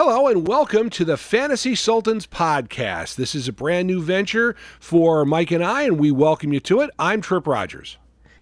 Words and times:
Hello 0.00 0.28
and 0.28 0.46
welcome 0.46 0.90
to 0.90 1.04
the 1.04 1.16
Fantasy 1.16 1.74
Sultans 1.74 2.24
podcast. 2.24 3.16
This 3.16 3.34
is 3.34 3.48
a 3.48 3.52
brand 3.52 3.88
new 3.88 4.00
venture 4.00 4.54
for 4.78 5.24
Mike 5.24 5.50
and 5.50 5.64
I, 5.64 5.82
and 5.82 5.98
we 5.98 6.12
welcome 6.12 6.52
you 6.52 6.60
to 6.60 6.82
it. 6.82 6.90
I'm 7.00 7.20
Tripp 7.20 7.48
Rogers. 7.48 7.96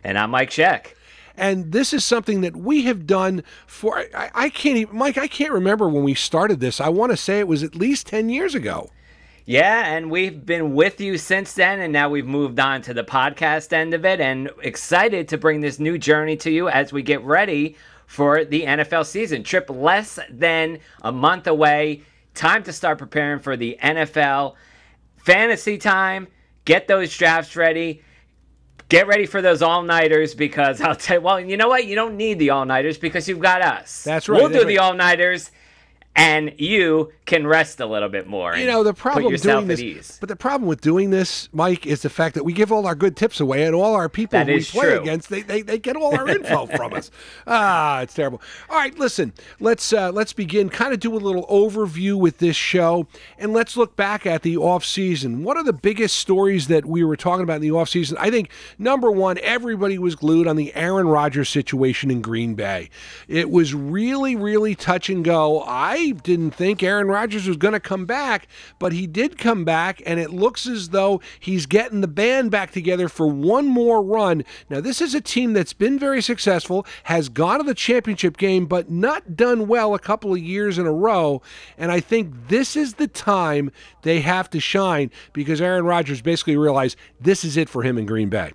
And 0.05 0.19
I'm 0.19 0.29
Mike 0.33 0.51
Sheck. 0.51 0.89
And 1.35 1.73
this 1.73 1.95
is 1.95 2.05
something 2.05 2.43
that 2.43 2.57
we 2.57 2.83
have 2.83 3.07
done 3.07 3.43
for, 3.67 4.05
I, 4.15 4.31
I 4.35 4.49
can't 4.51 4.77
even, 4.77 4.99
Mike, 4.99 5.17
I 5.17 5.29
can't 5.29 5.51
remember 5.51 5.89
when 5.89 6.05
we 6.05 6.13
started 6.13 6.61
this. 6.61 6.79
I 6.79 6.91
want 6.91 7.13
to 7.13 7.17
say 7.17 7.39
it 7.39 7.49
was 7.49 7.63
at 7.63 7.75
least 7.75 8.07
10 8.09 8.29
years 8.29 8.55
ago. 8.55 8.91
Yeah, 9.47 9.87
and 9.87 10.11
we've 10.11 10.45
been 10.45 10.75
with 10.75 11.01
you 11.01 11.17
since 11.17 11.55
then, 11.55 11.81
and 11.81 11.91
now 11.91 12.11
we've 12.11 12.27
moved 12.27 12.61
on 12.61 12.83
to 12.83 12.93
the 12.93 13.05
podcast 13.05 13.73
end 13.73 13.95
of 13.95 14.05
it, 14.05 14.21
and 14.21 14.51
excited 14.61 15.27
to 15.29 15.39
bring 15.39 15.63
this 15.63 15.79
new 15.79 15.97
journey 15.97 16.37
to 16.37 16.51
you 16.51 16.69
as 16.69 16.93
we 16.93 17.01
get 17.01 17.23
ready 17.23 17.77
for 18.07 18.45
the 18.45 18.63
NFL 18.63 19.07
season. 19.07 19.43
Tripp 19.43 19.69
less 19.69 20.19
than 20.31 20.79
a 21.03 21.13
month 21.13 21.47
away. 21.47 22.03
Time 22.35 22.63
to 22.65 22.73
start 22.73 22.99
preparing 22.99 23.41
for 23.41 23.57
the 23.57 23.79
NFL 23.83 24.55
fantasy 25.17 25.79
time. 25.79 26.29
Get 26.65 26.89
those 26.89 27.17
drafts 27.17 27.57
ready. 27.57 28.03
Get 28.89 29.09
ready 29.09 29.27
for 29.27 29.43
those 29.43 29.63
all 29.63 29.83
nighters 29.83 30.35
because 30.35 30.81
I'll 30.81 30.95
tell 30.95 31.19
you, 31.19 31.23
well, 31.23 31.41
you 31.41 31.57
know 31.57 31.69
what? 31.69 31.87
You 31.87 31.97
don't 31.97 32.17
need 32.17 32.39
the 32.39 32.51
all 32.51 32.65
nighters 32.65 32.99
because 32.99 33.29
you've 33.29 33.41
got 33.41 33.61
us. 33.63 34.05
That's 34.05 34.29
right. 34.29 34.41
We'll 34.41 34.51
do 34.51 34.65
the 34.65 34.79
all 34.79 34.95
nighters 34.95 35.51
and 36.17 36.55
you 36.57 37.13
can 37.27 37.47
rest 37.47 37.79
a 37.79 37.87
little 37.87 38.09
bit 38.09 38.27
more. 38.27 38.57
You 38.57 38.67
know 38.67 38.83
the 38.83 38.95
problem 38.95 39.37
doing 39.37 39.59
at 39.59 39.67
this, 39.69 39.81
ease. 39.81 40.17
but 40.19 40.31
the 40.31 40.37
problem 40.37 40.67
with 40.67 40.81
doing 40.81 41.11
this, 41.11 41.51
Mike, 41.53 41.87
is 41.87 42.03
the 42.03 42.09
fact 42.09 42.35
that 42.37 42.45
we 42.45 42.55
give 42.55 42.73
all 42.73 42.87
our 42.87 42.95
good 42.95 43.17
tips 43.17 43.39
away, 43.39 43.65
and 43.65 43.75
all 43.75 43.95
our 43.95 44.09
people 44.09 44.39
That 44.39 44.47
we 44.47 44.65
play 44.65 44.93
true. 44.93 45.01
against, 45.01 45.29
they, 45.29 45.43
they, 45.43 45.61
they 45.61 45.79
get 45.79 45.95
all 45.95 46.17
our 46.17 46.27
info 46.37 46.67
from 46.67 46.95
us. 46.95 47.11
Ah, 47.47 48.01
it's 48.01 48.15
terrible. 48.15 48.41
All 48.71 48.79
right, 48.79 48.99
listen, 48.99 49.35
let's 49.61 49.93
uh, 49.93 50.11
let's 50.11 50.33
begin. 50.33 50.71
Kind 50.71 50.95
of 50.95 51.01
do 51.01 51.15
a 51.15 51.19
little 51.19 51.47
overview 51.49 52.19
with 52.19 52.39
this 52.39 52.57
show, 52.57 53.07
and 53.39 53.53
let's 53.53 53.77
look 53.77 53.95
back 53.95 54.25
at 54.25 54.43
the 54.43 54.57
off 54.57 54.85
season. 54.85 55.45
What 55.45 55.59
are 55.59 55.65
the 55.65 55.73
biggest 55.75 56.17
stories 56.17 56.69
that 56.69 56.87
we 56.87 57.05
were 57.05 57.17
talking 57.17 57.43
about 57.43 57.57
in 57.57 57.63
the 57.63 57.73
off 57.73 57.91
season? 57.91 58.17
I 58.19 58.31
think 58.31 58.51
number 58.79 59.11
one, 59.11 59.39
everybody 59.43 59.99
was 59.99 60.15
glued 60.15 60.47
on 60.47 60.57
the 60.57 60.75
Aaron 60.75 61.09
Rodgers 61.09 61.51
situation 61.51 62.11
in 62.11 62.23
Green 62.23 62.55
Bay. 62.55 62.89
It 63.29 63.51
was 63.51 63.75
really, 63.75 64.35
really 64.35 64.75
touch 64.75 65.11
and 65.11 65.23
go. 65.23 65.63
I 65.67 66.06
didn't 66.13 66.53
think 66.53 66.83
Aaron 66.83 67.09
Rodgers 67.09 67.47
was 67.47 67.57
going 67.57 67.75
to 67.75 67.81
come 67.81 68.07
back, 68.07 68.49
but 68.79 68.93
he 68.93 69.07
did 69.07 69.39
come 69.39 69.65
back, 69.65 70.03
and 70.07 70.21
it 70.21 70.31
looks 70.31 70.67
as 70.67 70.91
though 70.91 71.21
he's 71.41 71.67
getting 71.67 72.01
the 72.01 72.09
band 72.09 72.51
back 72.51 72.71
together 72.71 73.09
for 73.09 73.27
one 73.27 73.67
more 73.67 74.03
run. 74.03 74.45
Now, 74.71 74.81
this 74.81 75.01
is 75.01 75.15
a 75.15 75.21
team 75.21 75.53
that's 75.53 75.73
been 75.73 75.99
very 75.99 76.23
successful, 76.23 76.87
has 77.05 77.29
gone 77.29 77.59
to 77.59 77.65
the 77.65 77.75
championship 77.75 78.37
game, 78.37 78.67
but 78.67 78.91
not 78.91 79.37
done 79.37 79.67
well 79.67 79.95
a 79.95 79.99
couple 79.99 80.33
of 80.33 80.39
years 80.39 80.79
in 80.79 80.87
a 80.87 80.93
row. 80.93 81.43
And 81.79 81.91
I 81.93 82.01
think 82.01 82.49
this 82.49 82.77
is 82.77 82.95
the 82.95 83.09
time 83.09 83.71
they 84.03 84.21
have 84.21 84.51
to 84.51 84.61
shine 84.61 85.11
because 85.33 85.61
Aaron 85.61 85.85
Rodgers 85.85 86.23
basically 86.23 86.57
realized 86.57 86.97
this 87.21 87.45
is 87.45 87.57
it 87.57 87.69
for 87.69 87.83
him 87.83 87.99
in 87.99 88.07
Green 88.07 88.29
Bay. 88.29 88.53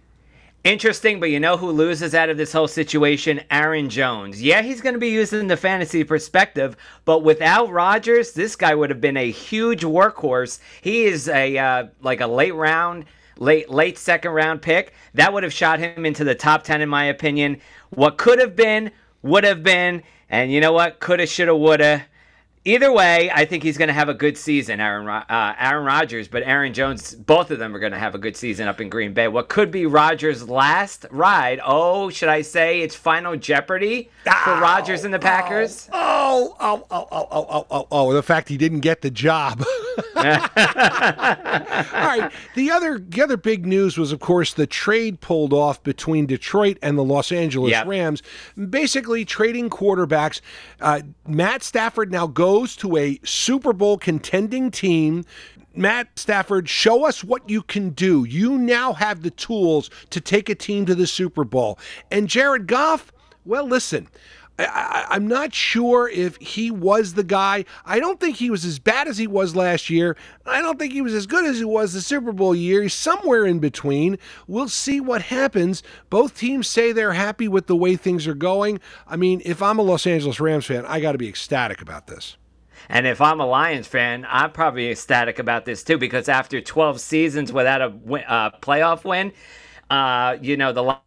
Interesting, 0.64 1.20
but 1.20 1.32
you 1.32 1.40
know 1.40 1.58
who 1.58 1.72
loses 1.72 2.14
out 2.14 2.30
of 2.30 2.38
this 2.38 2.54
whole 2.54 2.68
situation? 2.68 3.42
Aaron 3.50 3.90
Jones. 3.90 4.40
Yeah, 4.40 4.62
he's 4.62 4.80
going 4.80 4.94
to 4.94 5.00
be 5.00 5.10
used 5.10 5.34
in 5.34 5.48
the 5.48 5.58
fantasy 5.58 6.04
perspective, 6.04 6.78
but 7.04 7.24
without 7.24 7.72
Rodgers, 7.72 8.34
this 8.34 8.56
guy 8.56 8.76
would 8.76 8.92
have 8.92 9.02
been 9.02 9.18
a 9.18 9.32
huge 9.32 9.82
workhorse. 9.82 10.60
He 10.82 11.06
is 11.06 11.28
a 11.28 11.58
uh, 11.58 11.88
like 12.04 12.22
a 12.22 12.28
late 12.28 12.54
round, 12.54 13.06
late 13.38 13.72
late 13.72 13.98
second 13.98 14.34
round 14.34 14.62
pick. 14.62 14.94
That 15.16 15.34
would 15.34 15.42
have 15.42 15.52
shot 15.52 15.80
him 15.80 16.06
into 16.06 16.24
the 16.24 16.36
top 16.36 16.64
ten, 16.64 16.82
in 16.82 16.90
my 16.90 17.06
opinion. 17.06 17.60
What 17.90 18.20
could 18.20 18.38
have 18.38 18.56
been, 18.56 18.92
would 19.24 19.44
have 19.44 19.64
been, 19.64 20.04
and 20.30 20.52
you 20.52 20.62
know 20.62 20.74
what? 20.74 21.00
Coulda, 21.00 21.26
shoulda, 21.26 21.56
woulda. 21.56 22.06
Either 22.64 22.92
way, 22.92 23.32
I 23.34 23.46
think 23.46 23.64
he's 23.64 23.76
going 23.78 23.88
to 23.88 23.94
have 23.94 24.08
a 24.08 24.14
good 24.14 24.38
season, 24.38 24.80
Aaron 24.80 25.08
Ro- 25.08 25.24
uh, 25.28 25.56
Aaron 25.58 25.84
Rodgers, 25.84 26.28
but 26.28 26.44
Aaron 26.44 26.74
Jones. 26.74 27.16
Both 27.16 27.50
of 27.50 27.58
them 27.58 27.76
are 27.76 27.80
going 27.80 27.92
to 27.92 27.98
have 27.98 28.14
a 28.14 28.20
good 28.20 28.38
season 28.38 28.68
up 28.68 28.80
in 28.80 28.88
Green 28.88 29.14
Bay. 29.14 29.28
What 29.28 29.50
could 29.50 29.72
be 29.72 29.88
Rodgers' 29.88 30.48
last 30.48 31.08
ride? 31.10 31.60
Oh, 31.66 32.12
should 32.12 32.30
I 32.30 32.44
say 32.44 32.82
it's 32.82 32.96
Final 32.96 33.36
Jeopardy 33.36 34.12
for 34.44 34.52
Rodgers 34.60 35.04
and 35.06 35.14
the 35.14 35.18
Packers? 35.18 35.90
Oh, 35.92 36.56
oh, 36.60 36.86
oh, 36.92 37.08
oh, 37.12 37.28
oh, 37.32 37.48
oh, 37.50 37.68
oh, 37.72 37.88
oh, 37.92 38.14
the 38.14 38.22
fact 38.22 38.48
he 38.48 38.58
didn't 38.58 38.82
get 38.82 39.02
the 39.02 39.10
job. 39.10 39.64
All 40.16 40.24
right. 40.24 42.32
The 42.56 42.72
other 42.72 43.00
the 43.00 43.22
other 43.22 43.38
big 43.38 43.66
news 43.66 43.98
was, 43.98 44.12
of 44.12 44.20
course, 44.20 44.54
the 44.54 44.68
trade 44.68 45.22
pulled 45.22 45.54
off 45.54 45.82
between 45.84 46.26
Detroit 46.26 46.78
and 46.82 46.98
the 46.98 47.04
Los 47.04 47.32
Angeles 47.32 47.72
Yep. 47.72 47.88
Rams, 47.88 48.24
basically 48.70 49.26
trading 49.26 49.70
quarterbacks. 49.70 50.42
Uh, 50.80 51.02
Matt 51.28 51.64
Stafford 51.64 52.12
now 52.12 52.28
goes 52.28 52.76
to 52.78 52.98
a 52.98 53.20
Super 53.24 53.74
Bowl 53.74 53.98
contending 53.98 54.72
team. 54.72 55.26
Matt 55.74 56.20
Stafford, 56.20 56.68
show 56.68 57.06
us 57.06 57.24
what 57.24 57.50
you 57.50 57.62
can 57.62 57.92
do. 57.92 58.26
You 58.26 58.58
now 58.58 58.92
have 58.94 59.24
the 59.24 59.32
tools 59.32 59.90
to 60.10 60.20
take 60.20 60.50
a 60.50 60.56
team 60.56 60.86
to 60.86 60.96
the 60.96 61.08
Super 61.08 61.46
Bowl. 61.46 61.80
And 62.12 62.28
Jared 62.28 62.68
Goff, 62.68 63.14
well, 63.46 63.66
listen. 63.66 64.10
I, 64.70 65.06
I'm 65.10 65.28
not 65.28 65.54
sure 65.54 66.10
if 66.10 66.38
he 66.38 66.72
was 66.72 67.14
the 67.14 67.24
guy. 67.24 67.66
I 67.86 68.00
don't 68.00 68.20
think 68.20 68.38
he 68.38 68.50
was 68.50 68.66
as 68.66 68.80
bad 68.80 69.08
as 69.08 69.18
he 69.18 69.28
was 69.28 69.56
last 69.56 69.90
year. 69.90 70.18
I 70.46 70.62
don't 70.62 70.80
think 70.80 70.94
he 70.94 71.02
was 71.02 71.14
as 71.14 71.28
good 71.28 71.46
as 71.46 71.60
he 71.60 71.66
was 71.66 71.94
the 71.94 72.02
Super 72.02 72.32
Bowl 72.32 72.56
year. 72.56 72.82
He's 72.82 72.94
somewhere 72.94 73.46
in 73.46 73.60
between. 73.60 74.18
We'll 74.48 74.70
see 74.70 75.00
what 75.00 75.24
happens. 75.24 75.84
Both 76.10 76.38
teams 76.38 76.68
say 76.68 76.92
they're 76.92 77.14
happy 77.14 77.48
with 77.48 77.68
the 77.68 77.76
way 77.76 77.96
things 77.96 78.28
are 78.28 78.34
going. 78.34 78.80
I 79.08 79.16
mean, 79.16 79.42
if 79.46 79.62
I'm 79.62 79.80
a 79.80 79.84
Los 79.84 80.08
Angeles 80.08 80.40
Rams 80.40 80.66
fan, 80.66 80.86
I 80.86 81.00
got 81.00 81.14
to 81.14 81.18
be 81.18 81.30
ecstatic 81.30 81.82
about 81.82 82.08
this. 82.08 82.38
And 82.90 83.06
if 83.06 83.22
I'm 83.22 83.40
a 83.40 83.46
Lions 83.46 83.88
fan, 83.88 84.26
I'm 84.28 84.52
probably 84.52 84.90
ecstatic 84.90 85.40
about 85.40 85.66
this 85.66 85.84
too 85.84 85.98
because 85.98 86.28
after 86.28 86.62
12 86.62 87.00
seasons 87.00 87.54
without 87.54 87.82
a 87.82 87.90
win, 87.90 88.24
uh, 88.28 88.52
playoff 88.62 89.04
win, 89.04 89.34
uh, 89.90 90.38
you 90.42 90.58
know, 90.58 90.74
the 90.74 90.98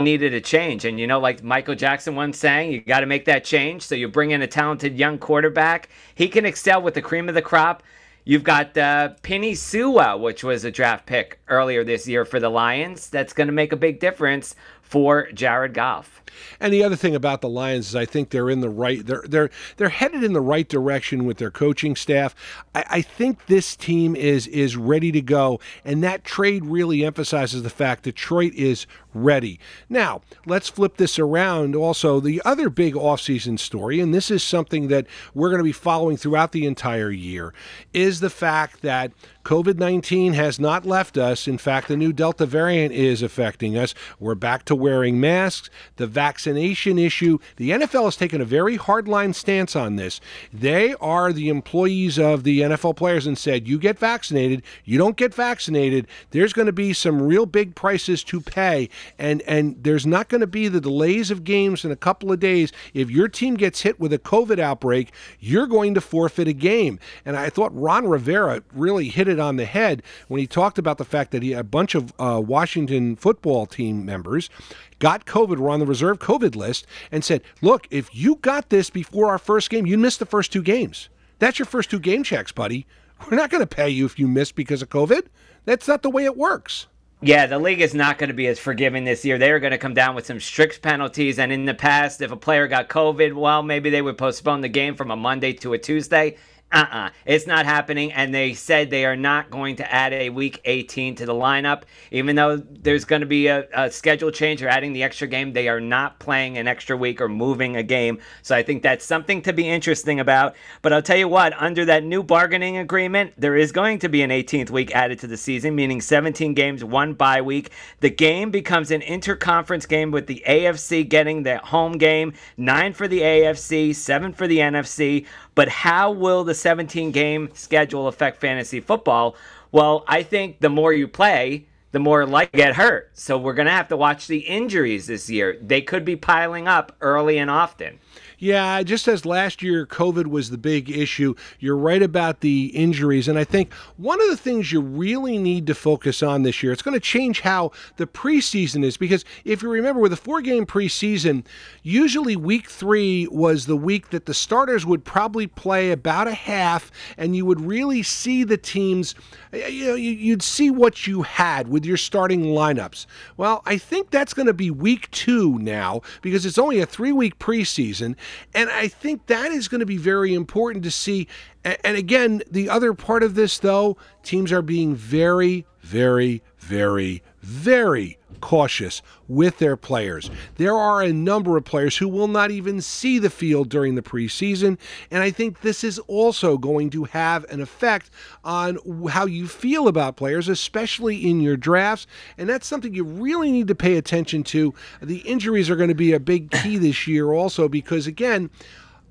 needed 0.00 0.32
a 0.32 0.40
change. 0.40 0.84
And, 0.84 1.00
you 1.00 1.08
know, 1.08 1.18
like 1.18 1.42
Michael 1.42 1.74
Jackson 1.74 2.14
once 2.14 2.38
sang, 2.38 2.70
you 2.70 2.80
got 2.80 3.00
to 3.00 3.06
make 3.06 3.24
that 3.24 3.44
change. 3.44 3.82
So 3.82 3.96
you 3.96 4.06
bring 4.08 4.30
in 4.30 4.42
a 4.42 4.46
talented 4.46 4.96
young 4.96 5.18
quarterback. 5.18 5.88
He 6.14 6.28
can 6.28 6.46
excel 6.46 6.80
with 6.80 6.94
the 6.94 7.02
cream 7.02 7.28
of 7.28 7.34
the 7.34 7.42
crop. 7.42 7.82
You've 8.24 8.44
got 8.44 8.76
uh, 8.76 9.14
Penei 9.22 9.56
Sewell, 9.56 10.20
which 10.20 10.44
was 10.44 10.64
a 10.64 10.70
draft 10.70 11.06
pick 11.06 11.40
earlier 11.48 11.82
this 11.82 12.06
year 12.06 12.24
for 12.24 12.38
the 12.38 12.50
Lions. 12.50 13.10
That's 13.10 13.32
going 13.32 13.46
to 13.48 13.52
make 13.52 13.72
a 13.72 13.76
big 13.76 13.98
difference 13.98 14.54
for 14.88 15.30
Jared 15.32 15.74
Goff. 15.74 16.22
And 16.60 16.72
the 16.72 16.82
other 16.82 16.96
thing 16.96 17.14
about 17.14 17.40
the 17.40 17.48
Lions 17.48 17.88
is 17.88 17.96
I 17.96 18.04
think 18.04 18.30
they're 18.30 18.50
in 18.50 18.60
the 18.60 18.70
right 18.70 19.04
they're 19.04 19.24
they're 19.28 19.50
they're 19.76 19.88
headed 19.88 20.24
in 20.24 20.32
the 20.32 20.40
right 20.40 20.68
direction 20.68 21.24
with 21.24 21.38
their 21.38 21.50
coaching 21.50 21.96
staff. 21.96 22.34
I, 22.74 22.84
I 22.90 23.02
think 23.02 23.46
this 23.46 23.76
team 23.76 24.16
is 24.16 24.46
is 24.46 24.76
ready 24.76 25.12
to 25.12 25.20
go, 25.20 25.60
and 25.84 26.02
that 26.02 26.24
trade 26.24 26.64
really 26.64 27.04
emphasizes 27.04 27.62
the 27.62 27.70
fact 27.70 28.04
Detroit 28.04 28.54
is 28.54 28.86
ready. 29.14 29.58
Now, 29.88 30.22
let's 30.46 30.68
flip 30.68 30.96
this 30.96 31.18
around. 31.18 31.74
Also, 31.74 32.20
the 32.20 32.40
other 32.44 32.70
big 32.70 32.94
offseason 32.94 33.58
story, 33.58 34.00
and 34.00 34.14
this 34.14 34.30
is 34.30 34.42
something 34.42 34.88
that 34.88 35.06
we're 35.34 35.48
going 35.48 35.58
to 35.58 35.64
be 35.64 35.72
following 35.72 36.16
throughout 36.16 36.52
the 36.52 36.66
entire 36.66 37.10
year, 37.10 37.52
is 37.92 38.20
the 38.20 38.30
fact 38.30 38.82
that 38.82 39.12
COVID 39.48 39.78
19 39.78 40.34
has 40.34 40.60
not 40.60 40.84
left 40.84 41.16
us. 41.16 41.48
In 41.48 41.56
fact, 41.56 41.88
the 41.88 41.96
new 41.96 42.12
Delta 42.12 42.44
variant 42.44 42.92
is 42.92 43.22
affecting 43.22 43.78
us. 43.78 43.94
We're 44.20 44.34
back 44.34 44.66
to 44.66 44.74
wearing 44.74 45.18
masks. 45.18 45.70
The 45.96 46.06
vaccination 46.06 46.98
issue, 46.98 47.38
the 47.56 47.70
NFL 47.70 48.04
has 48.04 48.16
taken 48.16 48.42
a 48.42 48.44
very 48.44 48.76
hardline 48.76 49.34
stance 49.34 49.74
on 49.74 49.96
this. 49.96 50.20
They 50.52 50.92
are 50.96 51.32
the 51.32 51.48
employees 51.48 52.18
of 52.18 52.44
the 52.44 52.60
NFL 52.60 52.96
players 52.96 53.26
and 53.26 53.38
said, 53.38 53.66
you 53.66 53.78
get 53.78 53.98
vaccinated, 53.98 54.62
you 54.84 54.98
don't 54.98 55.16
get 55.16 55.32
vaccinated, 55.32 56.08
there's 56.30 56.52
going 56.52 56.66
to 56.66 56.72
be 56.72 56.92
some 56.92 57.22
real 57.22 57.46
big 57.46 57.74
prices 57.74 58.22
to 58.24 58.42
pay. 58.42 58.90
And, 59.18 59.40
and 59.46 59.82
there's 59.82 60.04
not 60.04 60.28
going 60.28 60.42
to 60.42 60.46
be 60.46 60.68
the 60.68 60.82
delays 60.82 61.30
of 61.30 61.42
games 61.42 61.86
in 61.86 61.90
a 61.90 61.96
couple 61.96 62.30
of 62.30 62.38
days. 62.38 62.70
If 62.92 63.10
your 63.10 63.28
team 63.28 63.54
gets 63.54 63.80
hit 63.80 63.98
with 63.98 64.12
a 64.12 64.18
COVID 64.18 64.58
outbreak, 64.58 65.10
you're 65.40 65.66
going 65.66 65.94
to 65.94 66.02
forfeit 66.02 66.48
a 66.48 66.52
game. 66.52 67.00
And 67.24 67.34
I 67.34 67.48
thought 67.48 67.74
Ron 67.74 68.06
Rivera 68.08 68.62
really 68.74 69.08
hit 69.08 69.26
it 69.26 69.37
on 69.40 69.56
the 69.56 69.64
head 69.64 70.02
when 70.28 70.40
he 70.40 70.46
talked 70.46 70.78
about 70.78 70.98
the 70.98 71.04
fact 71.04 71.30
that 71.32 71.42
he 71.42 71.52
a 71.52 71.62
bunch 71.62 71.94
of 71.94 72.12
uh, 72.18 72.40
Washington 72.44 73.16
football 73.16 73.66
team 73.66 74.04
members 74.04 74.50
got 74.98 75.26
COVID, 75.26 75.58
were 75.58 75.70
on 75.70 75.80
the 75.80 75.86
reserve 75.86 76.18
COVID 76.18 76.56
list, 76.56 76.86
and 77.12 77.24
said, 77.24 77.42
"Look, 77.62 77.86
if 77.90 78.14
you 78.14 78.36
got 78.36 78.70
this 78.70 78.90
before 78.90 79.28
our 79.28 79.38
first 79.38 79.70
game, 79.70 79.86
you 79.86 79.98
missed 79.98 80.18
the 80.18 80.26
first 80.26 80.52
two 80.52 80.62
games. 80.62 81.08
That's 81.38 81.58
your 81.58 81.66
first 81.66 81.90
two 81.90 82.00
game 82.00 82.22
checks, 82.22 82.52
buddy. 82.52 82.86
We're 83.30 83.36
not 83.36 83.50
going 83.50 83.62
to 83.62 83.66
pay 83.66 83.88
you 83.88 84.06
if 84.06 84.18
you 84.18 84.28
miss 84.28 84.52
because 84.52 84.82
of 84.82 84.90
COVID. 84.90 85.26
That's 85.64 85.88
not 85.88 86.02
the 86.02 86.10
way 86.10 86.24
it 86.24 86.36
works." 86.36 86.86
Yeah, 87.20 87.46
the 87.46 87.58
league 87.58 87.80
is 87.80 87.94
not 87.94 88.16
going 88.16 88.28
to 88.28 88.34
be 88.34 88.46
as 88.46 88.60
forgiving 88.60 89.02
this 89.02 89.24
year. 89.24 89.38
They 89.38 89.50
are 89.50 89.58
going 89.58 89.72
to 89.72 89.78
come 89.78 89.94
down 89.94 90.14
with 90.14 90.26
some 90.26 90.38
strict 90.38 90.82
penalties. 90.82 91.40
And 91.40 91.50
in 91.50 91.64
the 91.64 91.74
past, 91.74 92.22
if 92.22 92.30
a 92.30 92.36
player 92.36 92.68
got 92.68 92.88
COVID, 92.88 93.34
well, 93.34 93.64
maybe 93.64 93.90
they 93.90 94.02
would 94.02 94.16
postpone 94.16 94.60
the 94.60 94.68
game 94.68 94.94
from 94.94 95.10
a 95.10 95.16
Monday 95.16 95.52
to 95.54 95.72
a 95.72 95.78
Tuesday. 95.78 96.36
Uh-uh 96.72 97.10
it's 97.24 97.46
not 97.46 97.66
happening 97.66 98.12
and 98.12 98.34
they 98.34 98.54
said 98.54 98.90
they 98.90 99.04
are 99.04 99.16
not 99.16 99.50
going 99.50 99.76
to 99.76 99.92
add 99.92 100.12
a 100.12 100.30
week 100.30 100.60
18 100.64 101.14
to 101.16 101.26
the 101.26 101.34
lineup. 101.34 101.82
Even 102.10 102.36
though 102.36 102.56
there's 102.56 103.04
going 103.04 103.20
to 103.20 103.26
be 103.26 103.46
a, 103.46 103.66
a, 103.74 103.90
schedule 103.90 104.30
change 104.30 104.62
or 104.62 104.68
adding 104.68 104.92
the 104.92 105.02
extra 105.02 105.26
game 105.26 105.52
they 105.52 105.68
are 105.68 105.80
not 105.80 106.18
playing 106.18 106.56
an 106.58 106.66
extra 106.66 106.96
week 106.96 107.20
or 107.20 107.28
moving 107.28 107.76
a 107.76 107.82
game. 107.82 108.18
So 108.42 108.56
i 108.56 108.62
think 108.62 108.82
that's 108.82 109.04
something 109.04 109.42
to 109.42 109.52
be 109.52 109.68
interesting 109.68 110.20
about. 110.20 110.56
But 110.82 110.92
i'll 110.92 111.02
tell 111.02 111.16
you 111.16 111.28
what 111.28 111.52
under 111.60 111.84
that 111.84 112.04
new 112.04 112.22
bargaining 112.22 112.78
agreement 112.78 113.34
there 113.36 113.56
is 113.56 113.72
going 113.72 113.98
to 114.00 114.08
be 114.08 114.22
an 114.22 114.30
18th 114.30 114.70
week 114.70 114.94
added 114.94 115.18
to 115.20 115.26
the 115.26 115.36
season 115.36 115.74
meaning 115.74 116.00
17 116.00 116.54
games 116.54 116.82
one 116.82 117.14
bye 117.14 117.42
week. 117.42 117.70
The 118.00 118.10
game 118.10 118.50
becomes 118.50 118.90
an 118.90 119.02
interconference 119.02 119.86
game 119.86 120.10
with 120.10 120.26
the 120.26 120.42
afc 120.46 121.08
getting 121.08 121.42
the 121.42 121.58
home 121.58 121.98
game 121.98 122.32
nine 122.56 122.92
for 122.92 123.06
the 123.06 123.20
afc 123.20 123.94
seven 123.94 124.32
for 124.32 124.46
the 124.46 124.58
nfc 124.58 125.26
but 125.58 125.68
how 125.68 126.12
will 126.12 126.44
the 126.44 126.54
17 126.54 127.10
game 127.10 127.50
schedule 127.52 128.06
affect 128.06 128.40
fantasy 128.40 128.78
football? 128.78 129.34
Well, 129.72 130.04
I 130.06 130.22
think 130.22 130.60
the 130.60 130.68
more 130.68 130.92
you 130.92 131.08
play, 131.08 131.66
the 131.90 131.98
more 131.98 132.24
likely 132.26 132.60
you 132.60 132.64
get 132.64 132.76
hurt. 132.76 133.10
So 133.14 133.36
we're 133.36 133.54
going 133.54 133.66
to 133.66 133.72
have 133.72 133.88
to 133.88 133.96
watch 133.96 134.28
the 134.28 134.38
injuries 134.38 135.08
this 135.08 135.28
year. 135.28 135.58
They 135.60 135.80
could 135.80 136.04
be 136.04 136.14
piling 136.14 136.68
up 136.68 136.94
early 137.00 137.38
and 137.38 137.50
often. 137.50 137.98
Yeah, 138.40 138.84
just 138.84 139.08
as 139.08 139.26
last 139.26 139.62
year 139.62 139.84
COVID 139.84 140.28
was 140.28 140.50
the 140.50 140.58
big 140.58 140.88
issue, 140.88 141.34
you're 141.58 141.76
right 141.76 142.02
about 142.02 142.40
the 142.40 142.66
injuries. 142.66 143.26
And 143.26 143.36
I 143.36 143.42
think 143.42 143.72
one 143.96 144.20
of 144.22 144.28
the 144.28 144.36
things 144.36 144.70
you 144.70 144.80
really 144.80 145.38
need 145.38 145.66
to 145.66 145.74
focus 145.74 146.22
on 146.22 146.44
this 146.44 146.62
year, 146.62 146.72
it's 146.72 146.82
going 146.82 146.94
to 146.94 147.00
change 147.00 147.40
how 147.40 147.72
the 147.96 148.06
preseason 148.06 148.84
is. 148.84 148.96
Because 148.96 149.24
if 149.44 149.60
you 149.60 149.68
remember, 149.68 150.00
with 150.00 150.12
a 150.12 150.16
four 150.16 150.40
game 150.40 150.66
preseason, 150.66 151.44
usually 151.82 152.36
week 152.36 152.70
three 152.70 153.26
was 153.26 153.66
the 153.66 153.76
week 153.76 154.10
that 154.10 154.26
the 154.26 154.34
starters 154.34 154.86
would 154.86 155.04
probably 155.04 155.48
play 155.48 155.90
about 155.90 156.28
a 156.28 156.34
half, 156.34 156.92
and 157.16 157.34
you 157.34 157.44
would 157.44 157.60
really 157.60 158.04
see 158.04 158.44
the 158.44 158.56
teams, 158.56 159.16
you 159.52 159.88
know, 159.88 159.94
you'd 159.94 160.42
see 160.42 160.70
what 160.70 161.08
you 161.08 161.22
had 161.22 161.66
with 161.66 161.84
your 161.84 161.96
starting 161.96 162.44
lineups. 162.44 163.06
Well, 163.36 163.62
I 163.66 163.78
think 163.78 164.10
that's 164.10 164.32
going 164.32 164.46
to 164.46 164.54
be 164.54 164.70
week 164.70 165.10
two 165.10 165.58
now 165.58 166.02
because 166.22 166.46
it's 166.46 166.58
only 166.58 166.78
a 166.78 166.86
three 166.86 167.12
week 167.12 167.40
preseason. 167.40 168.14
And 168.54 168.70
I 168.70 168.88
think 168.88 169.26
that 169.26 169.52
is 169.52 169.68
going 169.68 169.80
to 169.80 169.86
be 169.86 169.96
very 169.96 170.34
important 170.34 170.84
to 170.84 170.90
see. 170.90 171.28
And 171.64 171.96
again, 171.96 172.42
the 172.50 172.68
other 172.68 172.94
part 172.94 173.22
of 173.22 173.34
this, 173.34 173.58
though, 173.58 173.96
teams 174.22 174.52
are 174.52 174.62
being 174.62 174.94
very, 174.94 175.66
very, 175.80 176.42
very, 176.58 177.22
very 177.40 178.17
cautious 178.40 179.02
with 179.28 179.58
their 179.58 179.76
players. 179.76 180.30
There 180.56 180.74
are 180.74 181.02
a 181.02 181.12
number 181.12 181.56
of 181.56 181.64
players 181.64 181.96
who 181.96 182.08
will 182.08 182.28
not 182.28 182.50
even 182.50 182.80
see 182.80 183.18
the 183.18 183.30
field 183.30 183.68
during 183.68 183.94
the 183.94 184.02
preseason, 184.02 184.78
and 185.10 185.22
I 185.22 185.30
think 185.30 185.60
this 185.60 185.84
is 185.84 185.98
also 186.00 186.56
going 186.56 186.90
to 186.90 187.04
have 187.04 187.44
an 187.50 187.60
effect 187.60 188.10
on 188.44 188.78
how 189.10 189.26
you 189.26 189.46
feel 189.46 189.88
about 189.88 190.16
players, 190.16 190.48
especially 190.48 191.28
in 191.28 191.40
your 191.40 191.56
drafts, 191.56 192.06
and 192.36 192.48
that's 192.48 192.66
something 192.66 192.94
you 192.94 193.04
really 193.04 193.52
need 193.52 193.68
to 193.68 193.74
pay 193.74 193.96
attention 193.96 194.42
to. 194.44 194.74
The 195.02 195.18
injuries 195.18 195.70
are 195.70 195.76
going 195.76 195.88
to 195.88 195.94
be 195.94 196.12
a 196.12 196.20
big 196.20 196.50
key 196.50 196.78
this 196.78 197.06
year 197.06 197.32
also 197.32 197.68
because 197.68 198.06
again, 198.06 198.50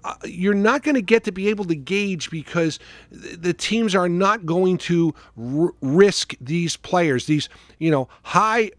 uh, 0.03 0.13
you're 0.23 0.53
not 0.53 0.83
going 0.83 0.95
to 0.95 1.01
get 1.01 1.25
to 1.25 1.31
be 1.31 1.49
able 1.49 1.65
to 1.65 1.75
gauge 1.75 2.29
because 2.29 2.79
the 3.11 3.53
teams 3.53 3.93
are 3.93 4.07
not 4.07 4.45
going 4.45 4.77
to 4.77 5.13
r- 5.37 5.73
risk 5.81 6.33
these 6.39 6.77
players, 6.77 7.25
these 7.25 7.49
you 7.79 7.91
know 7.91 8.07
high 8.23 8.71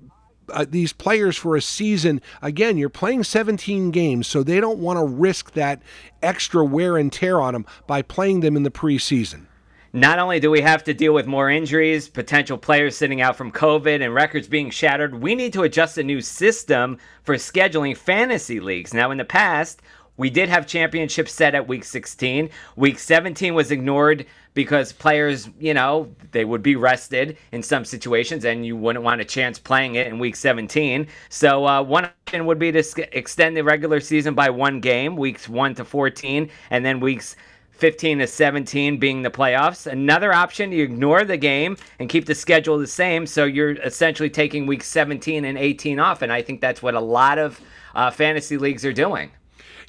uh, 0.50 0.66
these 0.68 0.92
players 0.92 1.36
for 1.36 1.56
a 1.56 1.62
season. 1.62 2.20
Again, 2.42 2.78
you're 2.78 2.88
playing 2.88 3.24
17 3.24 3.90
games, 3.90 4.26
so 4.26 4.42
they 4.42 4.60
don't 4.60 4.78
want 4.78 4.98
to 4.98 5.04
risk 5.04 5.52
that 5.52 5.82
extra 6.22 6.64
wear 6.64 6.96
and 6.96 7.12
tear 7.12 7.40
on 7.40 7.54
them 7.54 7.66
by 7.86 8.02
playing 8.02 8.40
them 8.40 8.56
in 8.56 8.62
the 8.62 8.70
preseason. 8.70 9.46
Not 9.94 10.18
only 10.18 10.38
do 10.38 10.50
we 10.50 10.60
have 10.60 10.84
to 10.84 10.92
deal 10.92 11.14
with 11.14 11.26
more 11.26 11.48
injuries, 11.48 12.10
potential 12.10 12.58
players 12.58 12.94
sitting 12.94 13.22
out 13.22 13.36
from 13.36 13.50
COVID, 13.50 14.04
and 14.04 14.12
records 14.12 14.46
being 14.46 14.68
shattered, 14.68 15.22
we 15.22 15.34
need 15.34 15.54
to 15.54 15.62
adjust 15.62 15.96
a 15.96 16.04
new 16.04 16.20
system 16.20 16.98
for 17.22 17.36
scheduling 17.36 17.96
fantasy 17.96 18.60
leagues. 18.60 18.92
Now, 18.92 19.10
in 19.10 19.16
the 19.16 19.24
past, 19.24 19.80
we 20.18 20.28
did 20.28 20.48
have 20.48 20.66
championships 20.66 21.32
set 21.32 21.54
at 21.54 21.66
week 21.66 21.84
16. 21.84 22.50
Week 22.76 22.98
17 22.98 23.54
was 23.54 23.70
ignored 23.70 24.26
because 24.52 24.92
players, 24.92 25.48
you 25.60 25.72
know, 25.72 26.12
they 26.32 26.44
would 26.44 26.62
be 26.62 26.74
rested 26.74 27.38
in 27.52 27.62
some 27.62 27.84
situations 27.84 28.44
and 28.44 28.66
you 28.66 28.76
wouldn't 28.76 29.04
want 29.04 29.20
a 29.20 29.24
chance 29.24 29.60
playing 29.60 29.94
it 29.94 30.08
in 30.08 30.18
week 30.18 30.34
17. 30.34 31.06
So, 31.28 31.64
uh, 31.64 31.82
one 31.82 32.06
option 32.06 32.46
would 32.46 32.58
be 32.58 32.72
to 32.72 33.16
extend 33.16 33.56
the 33.56 33.62
regular 33.62 34.00
season 34.00 34.34
by 34.34 34.50
one 34.50 34.80
game, 34.80 35.14
weeks 35.14 35.48
1 35.48 35.76
to 35.76 35.84
14, 35.84 36.50
and 36.70 36.84
then 36.84 36.98
weeks 36.98 37.36
15 37.70 38.18
to 38.18 38.26
17 38.26 38.98
being 38.98 39.22
the 39.22 39.30
playoffs. 39.30 39.86
Another 39.86 40.32
option, 40.32 40.72
you 40.72 40.82
ignore 40.82 41.24
the 41.24 41.36
game 41.36 41.76
and 42.00 42.08
keep 42.08 42.26
the 42.26 42.34
schedule 42.34 42.76
the 42.76 42.88
same. 42.88 43.24
So, 43.24 43.44
you're 43.44 43.76
essentially 43.82 44.30
taking 44.30 44.66
weeks 44.66 44.88
17 44.88 45.44
and 45.44 45.56
18 45.56 46.00
off. 46.00 46.22
And 46.22 46.32
I 46.32 46.42
think 46.42 46.60
that's 46.60 46.82
what 46.82 46.94
a 46.94 47.00
lot 47.00 47.38
of 47.38 47.60
uh, 47.94 48.10
fantasy 48.10 48.58
leagues 48.58 48.84
are 48.84 48.92
doing. 48.92 49.30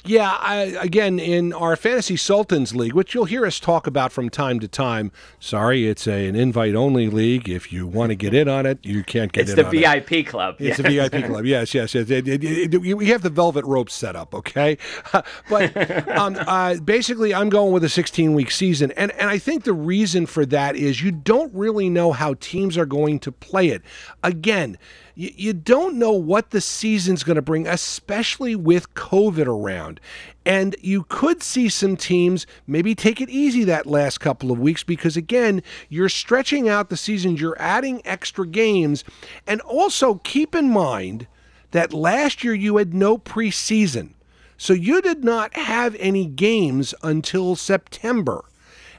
Yeah, 0.04 0.36
I, 0.40 0.76
again, 0.80 1.18
in 1.18 1.52
our 1.52 1.76
Fantasy 1.76 2.16
Sultans 2.16 2.74
League, 2.74 2.94
which 2.94 3.14
you'll 3.14 3.26
hear 3.26 3.44
us 3.44 3.60
talk 3.60 3.86
about 3.86 4.12
from 4.12 4.30
time 4.30 4.58
to 4.60 4.68
time. 4.68 5.12
Sorry, 5.38 5.86
it's 5.86 6.06
a, 6.06 6.26
an 6.26 6.36
invite 6.36 6.74
only 6.74 7.08
league. 7.08 7.48
If 7.48 7.72
you 7.72 7.86
want 7.86 8.10
to 8.10 8.14
get 8.14 8.32
in 8.32 8.48
on 8.48 8.64
it, 8.64 8.78
you 8.82 9.04
can't 9.04 9.30
get 9.30 9.42
it's 9.42 9.52
in 9.52 9.58
on 9.58 9.74
it. 9.74 9.76
It's 9.76 10.08
the 10.08 10.16
VIP 10.16 10.26
club. 10.26 10.56
It's 10.58 10.78
the 10.78 10.82
VIP 10.84 11.26
club. 11.26 11.44
Yes, 11.44 11.74
yes. 11.74 11.94
yes. 11.94 12.10
It, 12.10 12.26
it, 12.28 12.78
we 12.80 13.06
have 13.06 13.22
the 13.22 13.30
velvet 13.30 13.64
rope 13.66 13.90
set 13.90 14.16
up, 14.16 14.34
okay? 14.34 14.78
but 15.50 16.08
um, 16.08 16.36
uh, 16.46 16.76
basically, 16.76 17.34
I'm 17.34 17.50
going 17.50 17.72
with 17.72 17.84
a 17.84 17.88
16 17.88 18.32
week 18.32 18.50
season. 18.50 18.92
And, 18.92 19.12
and 19.12 19.28
I 19.28 19.38
think 19.38 19.64
the 19.64 19.74
reason 19.74 20.24
for 20.26 20.46
that 20.46 20.76
is 20.76 21.02
you 21.02 21.10
don't 21.10 21.52
really 21.54 21.90
know 21.90 22.12
how 22.12 22.34
teams 22.40 22.78
are 22.78 22.86
going 22.86 23.18
to 23.20 23.32
play 23.32 23.68
it. 23.68 23.82
Again, 24.22 24.78
you, 25.14 25.30
you 25.34 25.52
don't 25.52 25.96
know 25.96 26.12
what 26.12 26.50
the 26.50 26.60
season's 26.60 27.22
going 27.22 27.36
to 27.36 27.42
bring, 27.42 27.66
especially 27.66 28.56
with 28.56 28.94
COVID 28.94 29.46
around. 29.46 30.00
And 30.44 30.74
you 30.80 31.04
could 31.04 31.42
see 31.42 31.68
some 31.68 31.96
teams 31.96 32.46
maybe 32.66 32.94
take 32.94 33.20
it 33.20 33.28
easy 33.28 33.64
that 33.64 33.86
last 33.86 34.18
couple 34.18 34.50
of 34.50 34.58
weeks 34.58 34.82
because, 34.82 35.16
again, 35.16 35.62
you're 35.88 36.08
stretching 36.08 36.68
out 36.68 36.88
the 36.88 36.96
season, 36.96 37.36
you're 37.36 37.60
adding 37.60 38.02
extra 38.04 38.46
games. 38.46 39.04
And 39.46 39.60
also 39.62 40.14
keep 40.24 40.54
in 40.54 40.70
mind 40.70 41.26
that 41.70 41.92
last 41.92 42.42
year 42.42 42.54
you 42.54 42.78
had 42.78 42.94
no 42.94 43.18
preseason. 43.18 44.14
So 44.56 44.72
you 44.72 45.00
did 45.00 45.24
not 45.24 45.56
have 45.56 45.96
any 45.98 46.26
games 46.26 46.94
until 47.02 47.56
September. 47.56 48.44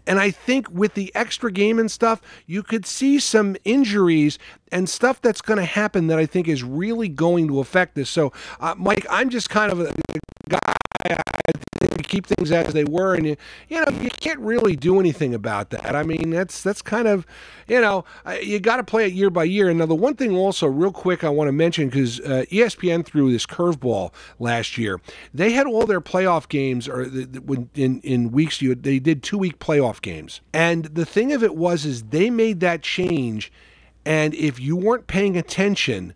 And 0.08 0.20
I 0.20 0.32
think 0.32 0.70
with 0.70 0.94
the 0.94 1.12
extra 1.16 1.52
game 1.52 1.80
and 1.80 1.90
stuff, 1.90 2.22
you 2.46 2.64
could 2.64 2.86
see 2.86 3.20
some 3.20 3.56
injuries 3.64 4.40
and 4.72 4.90
stuff 4.90 5.22
that's 5.22 5.42
going 5.42 5.58
to 5.60 5.66
happen 5.66 6.08
that 6.08 6.20
I 6.20 6.26
think 6.26 6.48
is 6.48 6.64
really 6.64 7.10
going 7.10 7.48
to 7.48 7.60
affect 7.60 7.96
this. 7.96 8.10
So, 8.10 8.32
uh, 8.60 8.76
Mike, 8.78 9.06
I'm 9.10 9.30
just 9.30 9.50
kind 9.50 9.72
of 9.72 9.80
a 9.80 9.94
guy. 10.50 10.60
I 11.04 11.52
keep 11.88 12.26
things 12.26 12.52
as 12.52 12.74
they 12.74 12.84
were, 12.84 13.16
and 13.16 13.26
you, 13.26 13.36
you 13.70 13.80
know 13.80 13.92
you 14.02 14.10
can't 14.10 14.40
really 14.40 14.76
do 14.76 15.00
anything 15.00 15.34
about 15.34 15.70
that. 15.72 15.96
I 15.96 16.04
mean, 16.04 16.30
that's 16.30 16.62
that's 16.62 16.82
kind 16.82 17.08
of, 17.08 17.26
you 17.68 17.80
know, 17.82 18.06
you 18.42 18.60
got 18.60 18.78
to 18.78 18.84
play 18.84 19.06
it 19.06 19.14
year 19.14 19.30
by 19.30 19.46
year. 19.46 19.70
And 19.70 19.80
now 19.80 19.86
the 19.86 19.96
one 19.96 20.16
thing 20.16 20.36
also, 20.36 20.68
real 20.68 20.92
quick, 20.92 21.24
I 21.24 21.30
want 21.30 21.48
to 21.48 21.54
mention 21.54 21.88
because 21.88 22.20
uh, 22.20 22.46
ESPN 22.52 23.06
threw 23.06 23.32
this 23.32 23.46
curveball 23.46 24.14
last 24.40 24.78
year. 24.78 25.00
They 25.34 25.52
had 25.52 25.68
all 25.68 25.86
their 25.86 26.02
playoff 26.02 26.48
games, 26.50 26.88
or 26.88 27.04
in 27.04 28.02
in 28.02 28.32
weeks 28.32 28.62
you 28.62 28.76
they 28.76 29.00
did 29.00 29.24
two 29.24 29.38
week 29.38 29.60
playoff 29.60 30.02
games, 30.02 30.42
and 30.54 30.86
the 30.86 31.06
thing 31.06 31.32
of 31.32 31.44
it 31.44 31.56
was 31.56 31.86
is 31.86 32.04
they 32.04 32.30
made 32.30 32.60
that 32.60 32.82
change, 32.82 33.52
and 34.06 34.34
if 34.36 34.60
you 34.60 34.76
weren't 34.76 35.08
paying 35.08 35.38
attention 35.38 36.14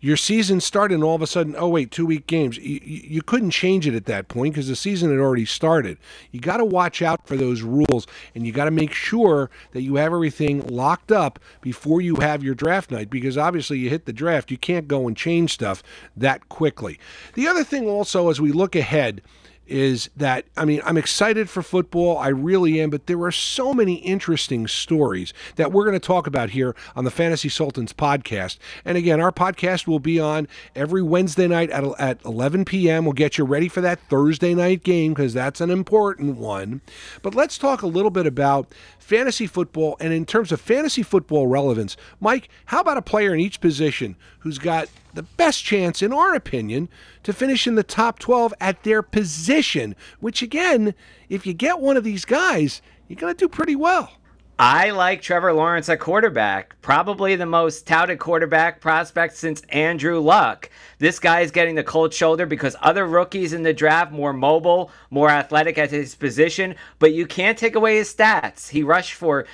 your 0.00 0.16
season 0.16 0.60
started 0.60 0.94
and 0.94 1.04
all 1.04 1.14
of 1.14 1.22
a 1.22 1.26
sudden 1.26 1.54
oh 1.58 1.68
wait 1.68 1.90
two 1.90 2.06
week 2.06 2.26
games. 2.26 2.56
You, 2.58 2.80
you 2.82 3.22
couldn't 3.22 3.50
change 3.50 3.86
it 3.86 3.94
at 3.94 4.06
that 4.06 4.28
point 4.28 4.54
because 4.54 4.68
the 4.68 4.76
season 4.76 5.10
had 5.10 5.18
already 5.18 5.44
started. 5.44 5.98
You 6.30 6.40
got 6.40 6.58
to 6.58 6.64
watch 6.64 7.02
out 7.02 7.26
for 7.26 7.36
those 7.36 7.62
rules 7.62 8.06
and 8.34 8.46
you 8.46 8.52
got 8.52 8.66
to 8.66 8.70
make 8.70 8.92
sure 8.92 9.50
that 9.72 9.82
you 9.82 9.96
have 9.96 10.12
everything 10.12 10.66
locked 10.66 11.12
up 11.12 11.38
before 11.60 12.00
you 12.00 12.16
have 12.16 12.44
your 12.44 12.54
draft 12.54 12.90
night 12.90 13.10
because 13.10 13.36
obviously 13.36 13.78
you 13.78 13.90
hit 13.90 14.06
the 14.06 14.12
draft 14.12 14.50
you 14.50 14.58
can't 14.58 14.88
go 14.88 15.08
and 15.08 15.16
change 15.16 15.52
stuff 15.52 15.82
that 16.16 16.48
quickly. 16.48 16.98
The 17.34 17.46
other 17.46 17.64
thing 17.64 17.88
also 17.88 18.30
as 18.30 18.40
we 18.40 18.52
look 18.52 18.76
ahead 18.76 19.22
is 19.68 20.10
that 20.16 20.44
I 20.56 20.64
mean, 20.64 20.80
I'm 20.84 20.96
excited 20.96 21.48
for 21.48 21.62
football. 21.62 22.18
I 22.18 22.28
really 22.28 22.80
am, 22.80 22.90
but 22.90 23.06
there 23.06 23.22
are 23.22 23.32
so 23.32 23.72
many 23.72 23.96
interesting 23.96 24.66
stories 24.66 25.32
that 25.56 25.72
we're 25.72 25.84
going 25.84 25.98
to 25.98 26.06
talk 26.06 26.26
about 26.26 26.50
here 26.50 26.74
on 26.96 27.04
the 27.04 27.10
Fantasy 27.10 27.48
Sultans 27.48 27.92
podcast. 27.92 28.58
And 28.84 28.96
again, 28.96 29.20
our 29.20 29.32
podcast 29.32 29.86
will 29.86 30.00
be 30.00 30.18
on 30.18 30.48
every 30.74 31.02
Wednesday 31.02 31.46
night 31.46 31.70
at, 31.70 31.84
at 31.98 32.24
11 32.24 32.64
p.m. 32.64 33.04
We'll 33.04 33.12
get 33.12 33.38
you 33.38 33.44
ready 33.44 33.68
for 33.68 33.80
that 33.80 34.00
Thursday 34.08 34.54
night 34.54 34.82
game 34.82 35.12
because 35.12 35.34
that's 35.34 35.60
an 35.60 35.70
important 35.70 36.36
one. 36.36 36.80
But 37.22 37.34
let's 37.34 37.58
talk 37.58 37.82
a 37.82 37.86
little 37.86 38.10
bit 38.10 38.26
about 38.26 38.72
fantasy 38.98 39.46
football 39.46 39.96
and 40.00 40.12
in 40.12 40.26
terms 40.26 40.52
of 40.52 40.60
fantasy 40.60 41.02
football 41.02 41.46
relevance. 41.46 41.96
Mike, 42.20 42.48
how 42.66 42.80
about 42.80 42.96
a 42.98 43.02
player 43.02 43.32
in 43.34 43.40
each 43.40 43.60
position 43.60 44.16
who's 44.40 44.58
got 44.58 44.88
the 45.14 45.22
best 45.22 45.64
chance, 45.64 46.02
in 46.02 46.12
our 46.12 46.34
opinion, 46.34 46.88
to 47.22 47.32
finish 47.32 47.66
in 47.66 47.74
the 47.74 47.82
top 47.82 48.18
12 48.18 48.54
at 48.60 48.82
their 48.82 49.02
position, 49.02 49.94
which 50.20 50.42
again, 50.42 50.94
if 51.28 51.46
you 51.46 51.54
get 51.54 51.80
one 51.80 51.96
of 51.96 52.04
these 52.04 52.24
guys, 52.24 52.82
you're 53.08 53.18
going 53.18 53.34
to 53.34 53.38
do 53.38 53.48
pretty 53.48 53.76
well. 53.76 54.12
I 54.60 54.90
like 54.90 55.22
Trevor 55.22 55.52
Lawrence 55.52 55.88
at 55.88 56.00
quarterback, 56.00 56.74
probably 56.82 57.36
the 57.36 57.46
most 57.46 57.86
touted 57.86 58.18
quarterback 58.18 58.80
prospect 58.80 59.36
since 59.36 59.60
Andrew 59.68 60.18
Luck. 60.18 60.68
This 60.98 61.20
guy 61.20 61.42
is 61.42 61.52
getting 61.52 61.76
the 61.76 61.84
cold 61.84 62.12
shoulder 62.12 62.44
because 62.44 62.74
other 62.82 63.06
rookies 63.06 63.52
in 63.52 63.62
the 63.62 63.72
draft 63.72 64.10
more 64.10 64.32
mobile, 64.32 64.90
more 65.10 65.30
athletic 65.30 65.78
at 65.78 65.92
his 65.92 66.16
position, 66.16 66.74
but 66.98 67.12
you 67.12 67.24
can't 67.24 67.56
take 67.56 67.76
away 67.76 67.98
his 67.98 68.12
stats. 68.12 68.70
He 68.70 68.82
rushed 68.82 69.14
for 69.14 69.46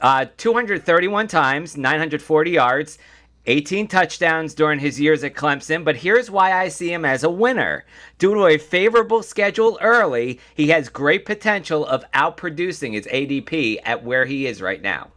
uh, 0.00 0.26
231 0.38 1.28
times, 1.28 1.76
940 1.76 2.50
yards. 2.50 2.98
18 3.48 3.88
touchdowns 3.88 4.52
during 4.52 4.78
his 4.78 5.00
years 5.00 5.24
at 5.24 5.34
Clemson, 5.34 5.82
but 5.82 5.96
here's 5.96 6.30
why 6.30 6.52
I 6.52 6.68
see 6.68 6.92
him 6.92 7.06
as 7.06 7.24
a 7.24 7.30
winner. 7.30 7.86
Due 8.18 8.34
to 8.34 8.46
a 8.46 8.58
favorable 8.58 9.22
schedule 9.22 9.78
early, 9.80 10.38
he 10.54 10.68
has 10.68 10.90
great 10.90 11.24
potential 11.24 11.86
of 11.86 12.04
outproducing 12.12 12.92
his 12.92 13.06
ADP 13.06 13.78
at 13.84 14.04
where 14.04 14.26
he 14.26 14.46
is 14.46 14.60
right 14.60 14.82
now. 14.82 15.12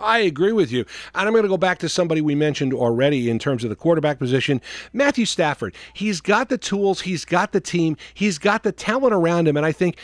I 0.00 0.18
agree 0.18 0.52
with 0.52 0.70
you. 0.72 0.84
And 1.14 1.26
I'm 1.26 1.32
going 1.32 1.44
to 1.44 1.48
go 1.48 1.56
back 1.56 1.78
to 1.80 1.88
somebody 1.88 2.20
we 2.20 2.34
mentioned 2.34 2.72
already 2.72 3.30
in 3.30 3.38
terms 3.38 3.64
of 3.64 3.70
the 3.70 3.76
quarterback 3.76 4.18
position 4.18 4.60
Matthew 4.92 5.24
Stafford. 5.24 5.74
He's 5.92 6.20
got 6.20 6.48
the 6.48 6.58
tools, 6.58 7.02
he's 7.02 7.24
got 7.24 7.52
the 7.52 7.60
team, 7.60 7.96
he's 8.12 8.38
got 8.38 8.62
the 8.62 8.72
talent 8.72 9.14
around 9.14 9.48
him. 9.48 9.56
And 9.56 9.66
I 9.66 9.72
think, 9.72 9.98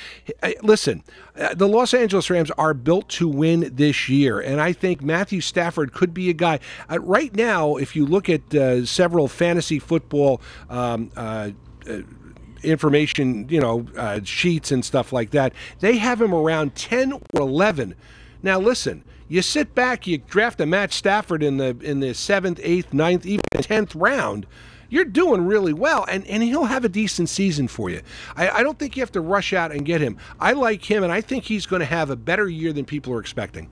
listen, 0.63 1.03
uh, 1.37 1.55
the 1.55 1.69
Los 1.69 1.95
Angeles 1.95 2.29
Rams 2.31 2.51
are 2.53 2.75
built 2.75 3.09
to 3.11 3.29
win 3.29 3.71
this 3.75 4.09
year. 4.09 4.41
And 4.41 4.61
I 4.61 4.73
think 4.73 5.03
Matthew 5.03 5.41
Stafford 5.41 5.93
could 5.93 6.13
be 6.13 6.31
a 6.31 6.35
guy. 6.35 6.61
Uh, 6.91 7.01
right 7.01 7.35
now, 7.35 7.77
if 7.77 7.97
you 7.97 8.07
look 8.07 8.29
at 8.29 8.55
uh, 8.55 8.85
several 8.85 9.29
fantasy 9.29 9.79
football, 9.79 10.41
um, 10.69 11.11
uh, 11.17 11.51
uh 11.89 12.03
information, 12.63 13.49
you 13.49 13.61
know, 13.61 13.87
uh, 13.97 14.21
sheets 14.23 14.71
and 14.71 14.85
stuff 14.85 15.13
like 15.13 15.31
that. 15.31 15.53
They 15.81 15.97
have 15.97 16.21
him 16.21 16.35
around 16.35 16.75
10 16.75 17.13
or 17.13 17.21
11. 17.35 17.95
Now, 18.43 18.59
listen, 18.59 19.05
you 19.31 19.43
sit 19.43 19.77
back, 19.77 20.09
you 20.09 20.19
draft 20.19 20.61
a 20.61 20.67
Matt 20.67 20.93
Stafford 20.93 21.45
in 21.45 21.57
the 21.57 21.79
in 21.81 22.01
the 22.01 22.15
seventh, 22.15 22.59
eighth, 22.65 22.93
ninth, 22.93 23.25
even 23.25 23.45
tenth 23.53 23.95
round. 23.95 24.45
You're 24.89 25.05
doing 25.05 25.47
really 25.47 25.73
well, 25.73 26.05
and, 26.09 26.27
and 26.27 26.43
he'll 26.43 26.65
have 26.65 26.85
a 26.85 26.89
decent 26.89 27.29
season 27.29 27.69
for 27.69 27.89
you. 27.91 28.03
I, 28.35 28.51
I 28.51 28.63
don't 28.65 28.77
think 28.77 28.97
you 28.97 29.03
have 29.03 29.13
to 29.13 29.21
rush 29.21 29.53
out 29.53 29.71
and 29.71 29.87
get 29.87 30.01
him. 30.01 30.19
I 30.41 30.53
like 30.53 30.91
him, 30.91 31.05
and 31.05 31.13
I 31.13 31.21
think 31.21 31.45
he's 31.45 31.65
going 31.65 31.79
to 31.79 31.87
have 31.87 32.11
a 32.11 32.17
better 32.17 32.49
year 32.49 32.73
than 32.73 32.85
people 32.85 33.13
are 33.13 33.21
expecting. 33.21 33.71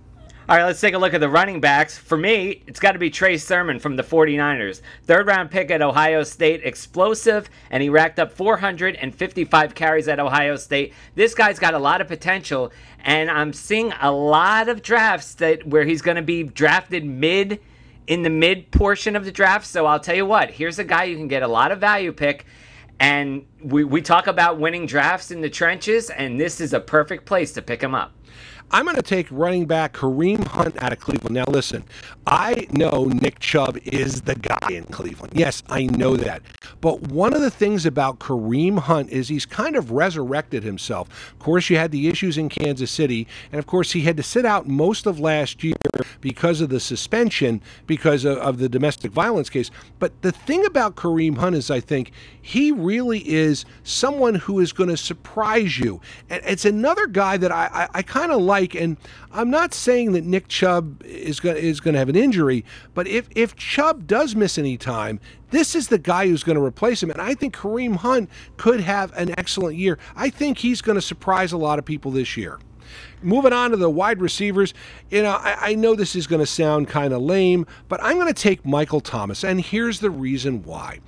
All 0.49 0.57
right, 0.57 0.64
let's 0.64 0.81
take 0.81 0.95
a 0.95 0.99
look 0.99 1.12
at 1.12 1.21
the 1.21 1.28
running 1.28 1.61
backs. 1.61 1.99
For 1.99 2.17
me, 2.17 2.62
it's 2.67 2.81
got 2.81 2.93
to 2.93 2.99
be 2.99 3.11
Trey 3.11 3.37
Sermon 3.37 3.78
from 3.78 3.97
the 3.97 4.02
49ers. 4.02 4.81
Third 5.02 5.26
round 5.26 5.50
pick 5.50 5.71
at 5.71 5.83
Ohio 5.83 6.23
State, 6.23 6.62
explosive, 6.64 7.50
and 7.71 7.83
he 7.83 7.90
racked 7.90 8.19
up 8.19 8.33
455 8.33 9.75
carries 9.75 10.09
at 10.09 10.19
Ohio 10.19 10.57
State. 10.57 10.95
This 11.14 11.35
guy's 11.35 11.59
got 11.59 11.75
a 11.75 11.78
lot 11.78 12.00
of 12.00 12.09
potential, 12.09 12.73
and 13.00 13.31
I'm 13.31 13.52
seeing 13.52 13.93
a 14.00 14.11
lot 14.11 14.71
of 14.71 14.81
drafts 14.81 15.35
that 15.35 15.67
where 15.67 15.85
he's 15.85 16.00
going 16.00 16.17
to 16.17 16.23
be 16.23 16.45
drafted 16.45 17.05
mid 17.05 17.61
in 18.07 18.23
the 18.23 18.31
mid 18.31 18.71
portion 18.71 19.17
of 19.17 19.26
the 19.26 19.33
draft. 19.33 19.67
So 19.67 19.85
I'll 19.85 20.00
tell 20.00 20.17
you 20.17 20.25
what, 20.25 20.52
here's 20.52 20.78
a 20.78 20.85
guy 20.85 21.05
you 21.05 21.19
can 21.19 21.28
get 21.28 21.43
a 21.43 21.49
lot 21.49 21.73
of 21.73 21.78
value 21.78 22.11
pick. 22.11 22.47
And 22.99 23.45
we, 23.62 23.85
we 23.85 24.00
talk 24.00 24.26
about 24.26 24.59
winning 24.59 24.87
drafts 24.87 25.31
in 25.31 25.43
the 25.43 25.50
trenches, 25.50 26.09
and 26.09 26.40
this 26.40 26.59
is 26.59 26.73
a 26.73 26.81
perfect 26.81 27.26
place 27.26 27.52
to 27.52 27.61
pick 27.61 27.83
him 27.83 27.95
up. 27.95 28.14
I'm 28.70 28.84
going 28.84 28.96
to 28.96 29.02
take 29.02 29.26
running 29.30 29.64
back 29.64 29.94
Kareem 29.94 30.46
Hunt 30.46 30.80
out 30.82 30.92
of 30.92 31.00
Cleveland. 31.00 31.34
Now, 31.34 31.44
listen, 31.48 31.84
I 32.26 32.66
know 32.70 33.04
Nick 33.04 33.38
Chubb 33.38 33.78
is 33.84 34.22
the 34.22 34.34
guy 34.34 34.68
in 34.70 34.84
Cleveland. 34.84 35.32
Yes, 35.34 35.62
I 35.68 35.84
know 35.84 36.16
that. 36.16 36.42
But 36.82 37.00
one 37.08 37.32
of 37.32 37.40
the 37.40 37.50
things 37.50 37.87
about 37.87 38.18
Kareem 38.18 38.78
Hunt 38.78 39.10
is 39.10 39.28
he's 39.28 39.46
kind 39.46 39.75
of 39.75 39.90
resurrected 39.90 40.64
himself. 40.64 41.08
Of 41.32 41.38
course, 41.38 41.70
you 41.70 41.78
had 41.78 41.92
the 41.92 42.08
issues 42.08 42.37
in 42.37 42.50
Kansas 42.50 42.90
City, 42.90 43.26
and 43.52 43.58
of 43.58 43.66
course, 43.66 43.92
he 43.92 44.02
had 44.02 44.18
to 44.18 44.22
sit 44.22 44.44
out 44.44 44.68
most 44.68 45.06
of 45.06 45.18
last 45.18 45.64
year 45.64 45.75
because 46.20 46.60
of 46.60 46.68
the 46.68 46.80
suspension, 46.80 47.62
because 47.87 48.25
of, 48.25 48.38
of 48.38 48.58
the 48.58 48.68
domestic 48.68 49.12
violence 49.12 49.50
case. 49.50 49.70
But 49.98 50.22
the 50.22 50.32
thing 50.32 50.64
about 50.64 50.96
Kareem 50.96 51.38
Hunt 51.38 51.56
is, 51.56 51.70
I 51.70 51.80
think, 51.80 52.12
he 52.40 52.72
really 52.72 53.28
is 53.28 53.64
someone 53.82 54.37
who 54.37 54.60
is 54.60 54.72
going 54.72 54.90
to 54.90 54.96
surprise 54.96 55.78
you. 55.78 56.00
And 56.30 56.42
it's 56.44 56.64
another 56.64 57.06
guy 57.06 57.37
that 57.37 57.52
I, 57.52 57.68
I, 57.72 57.88
I 57.98 58.02
kind 58.02 58.32
of 58.32 58.40
like. 58.40 58.75
And 58.75 58.96
I'm 59.32 59.50
not 59.50 59.75
saying 59.75 60.12
that 60.12 60.25
Nick 60.25 60.48
Chubb 60.48 61.02
is 61.04 61.40
going 61.40 61.56
is 61.56 61.80
going 61.80 61.92
to 61.94 61.98
have 61.98 62.08
an 62.08 62.16
injury, 62.16 62.64
but 62.94 63.06
if 63.06 63.28
if 63.34 63.54
Chubb 63.56 64.06
does 64.06 64.34
miss 64.34 64.58
any 64.58 64.76
time, 64.76 65.20
this 65.50 65.75
is 65.75 65.88
the 65.88 65.98
guy 65.98 66.26
who's 66.26 66.42
going 66.42 66.56
to 66.56 66.64
replace 66.64 67.02
him. 67.02 67.10
And 67.10 67.20
I 67.20 67.34
think 67.34 67.54
Kareem 67.54 67.96
Hunt 67.96 68.30
could 68.56 68.80
have 68.80 69.12
an 69.16 69.34
excellent 69.38 69.76
year. 69.76 69.98
I 70.16 70.30
think 70.30 70.58
he's 70.58 70.80
going 70.80 70.96
to 70.96 71.02
surprise 71.02 71.52
a 71.52 71.58
lot 71.58 71.78
of 71.78 71.84
people 71.84 72.10
this 72.10 72.37
year. 72.37 72.58
Moving 73.23 73.52
on 73.52 73.73
to 73.73 73.76
the 73.76 73.90
wide 73.90 74.20
receivers, 74.20 74.75
you 75.11 75.23
know, 75.23 75.32
I, 75.32 75.70
I 75.70 75.75
know 75.75 75.94
this 75.94 76.14
is 76.14 76.26
going 76.26 76.40
to 76.40 76.47
sound 76.47 76.88
kind 76.88 77.12
of 77.12 77.20
lame, 77.20 77.66
but 77.88 78.02
I'm 78.02 78.16
going 78.16 78.28
to 78.28 78.35
take 78.35 78.64
Michael 78.64 79.00
Thomas, 79.00 79.44
and 79.44 79.61
here's 79.61 80.00
the 80.00 80.11
reason 80.11 80.62
why. 80.62 81.00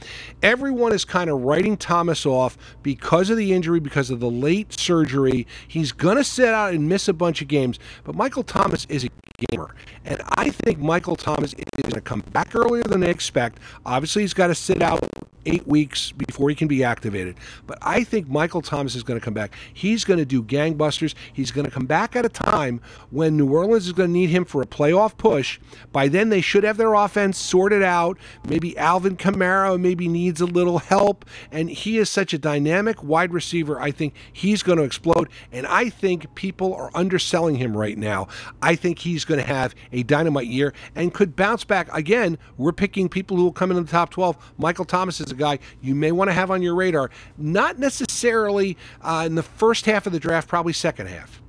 Everyone 0.43 0.93
is 0.93 1.05
kind 1.05 1.31
of 1.31 1.43
writing 1.43 1.77
Thomas 1.77 2.27
off 2.27 2.59
because 2.83 3.31
of 3.31 3.37
the 3.37 3.53
injury, 3.53 3.81
because 3.81 4.11
of 4.11 4.21
the 4.21 4.31
late 4.31 4.79
surgery. 4.79 5.47
He's 5.69 5.93
going 5.93 6.17
to 6.17 6.25
sit 6.25 6.49
out 6.49 6.75
and 6.75 6.89
miss 6.89 7.07
a 7.09 7.13
bunch 7.13 7.43
of 7.43 7.49
games, 7.49 7.79
but 8.05 8.15
Michael 8.15 8.43
Thomas 8.43 8.87
is 8.89 9.05
a 9.05 9.09
gamer. 9.49 9.75
And 10.05 10.21
I 10.37 10.51
think 10.51 10.79
Michael 10.79 11.17
Thomas 11.17 11.55
is 11.55 11.65
going 11.83 11.95
to 11.95 12.01
come 12.01 12.21
back 12.33 12.55
earlier 12.55 12.83
than 12.83 13.01
they 13.01 13.11
expect. 13.11 13.59
Obviously, 13.87 14.23
he's 14.23 14.35
got 14.35 14.49
to 14.49 14.55
sit 14.55 14.83
out 14.83 15.01
eight 15.47 15.67
weeks 15.67 16.13
before 16.13 16.49
he 16.51 16.55
can 16.55 16.69
be 16.69 16.85
activated. 16.85 17.37
But 17.67 17.79
I 17.83 18.05
think 18.05 18.29
Michael 18.29 18.63
Thomas 18.63 18.95
is 18.95 19.03
going 19.03 19.19
to 19.19 19.25
come 19.25 19.35
back. 19.35 19.55
He's 19.73 20.05
going 20.05 20.19
to 20.19 20.25
do 20.25 20.43
gangbusters. 20.43 21.15
He's 21.33 21.51
going 21.51 21.60
to 21.67 21.75
come 21.75 21.87
back 21.87 22.17
at 22.17 22.25
a 22.25 22.29
time 22.29 22.81
when 23.11 23.37
New 23.37 23.53
Orleans 23.53 23.87
is 23.87 23.93
going 23.93 24.09
to 24.09 24.13
need 24.13 24.31
him 24.31 24.45
for 24.45 24.63
a 24.63 24.67
playoff 24.67 25.17
push. 25.17 25.59
By 25.93 26.09
then, 26.09 26.29
they 26.29 26.41
should 26.41 26.65
have 26.65 26.77
their 26.77 26.95
offense 26.95 27.39
sorted 27.39 27.83
out. 27.83 28.19
Maybe 28.49 28.77
Alvin 28.79 29.17
Kamara 29.17 29.81
maybe 29.81 30.09
needs 30.09 30.41
a 30.41 30.47
little 30.47 30.79
help. 30.79 31.25
And 31.51 31.71
he 31.71 31.99
is 31.99 32.09
such 32.09 32.33
a 32.33 32.39
dynamic 32.39 33.03
wide 33.03 33.33
receiver. 33.33 33.81
I 33.81 33.91
think 33.91 34.15
he's 34.33 34.63
going 34.63 34.79
to 34.79 34.85
explode. 34.85 35.29
And 35.53 35.67
I 35.67 35.89
think 35.89 36.35
people 36.35 36.75
are 36.75 36.91
underselling 36.95 37.57
him 37.57 37.77
right 37.77 37.99
now. 37.99 38.29
I 38.63 38.75
think 38.75 39.01
he's 39.01 39.25
going 39.25 39.41
to 39.41 39.47
have 39.47 39.75
a 39.93 40.03
dynamite 40.03 40.47
year 40.47 40.73
and 40.95 41.13
could 41.13 41.37
bounce 41.37 41.65
back. 41.65 41.93
Again, 41.95 42.39
we're 42.57 42.73
picking 42.73 43.09
people 43.09 43.37
who 43.37 43.45
will 43.45 43.53
come 43.53 43.71
in 43.71 43.77
the 43.77 43.91
top 43.91 44.11
12. 44.11 44.55
Michael 44.59 44.85
Thomas 44.85 45.21
is 45.21 45.31
a 45.31 45.35
guy 45.35 45.59
you 45.81 45.95
may 45.95 46.13
want 46.13 46.29
to 46.29 46.35
have 46.35 46.51
on 46.51 46.63
your 46.63 46.75
radar. 46.75 47.11
Not 47.37 47.79
necessarily 47.79 48.77
uh, 49.03 49.25
in 49.27 49.35
the 49.35 49.43
first 49.43 49.87
half 49.87 50.07
of 50.07 50.13
the 50.13 50.21
draft, 50.21 50.49
probably 50.49 50.73
second 50.73 51.09
half. 51.09 51.41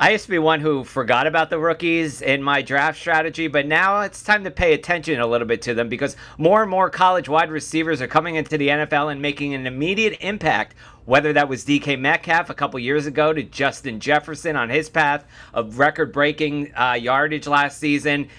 I 0.00 0.12
used 0.12 0.24
to 0.24 0.30
be 0.30 0.38
one 0.38 0.60
who 0.60 0.82
forgot 0.82 1.26
about 1.26 1.50
the 1.50 1.58
rookies 1.58 2.22
in 2.22 2.42
my 2.42 2.62
draft 2.62 2.98
strategy, 2.98 3.48
but 3.48 3.66
now 3.66 4.00
it's 4.00 4.22
time 4.22 4.44
to 4.44 4.50
pay 4.50 4.72
attention 4.72 5.20
a 5.20 5.26
little 5.26 5.46
bit 5.46 5.60
to 5.62 5.74
them 5.74 5.90
because 5.90 6.16
more 6.38 6.62
and 6.62 6.70
more 6.70 6.88
college 6.88 7.28
wide 7.28 7.50
receivers 7.50 8.00
are 8.00 8.06
coming 8.06 8.36
into 8.36 8.56
the 8.56 8.68
NFL 8.68 9.12
and 9.12 9.20
making 9.20 9.52
an 9.52 9.66
immediate 9.66 10.16
impact. 10.22 10.74
Whether 11.04 11.34
that 11.34 11.50
was 11.50 11.66
DK 11.66 12.00
Metcalf 12.00 12.48
a 12.48 12.54
couple 12.54 12.80
years 12.80 13.04
ago 13.04 13.34
to 13.34 13.42
Justin 13.42 14.00
Jefferson 14.00 14.56
on 14.56 14.70
his 14.70 14.88
path 14.88 15.26
of 15.52 15.78
record 15.78 16.14
breaking 16.14 16.72
uh, 16.74 16.94
yardage 16.94 17.46
last 17.46 17.78
season. 17.78 18.30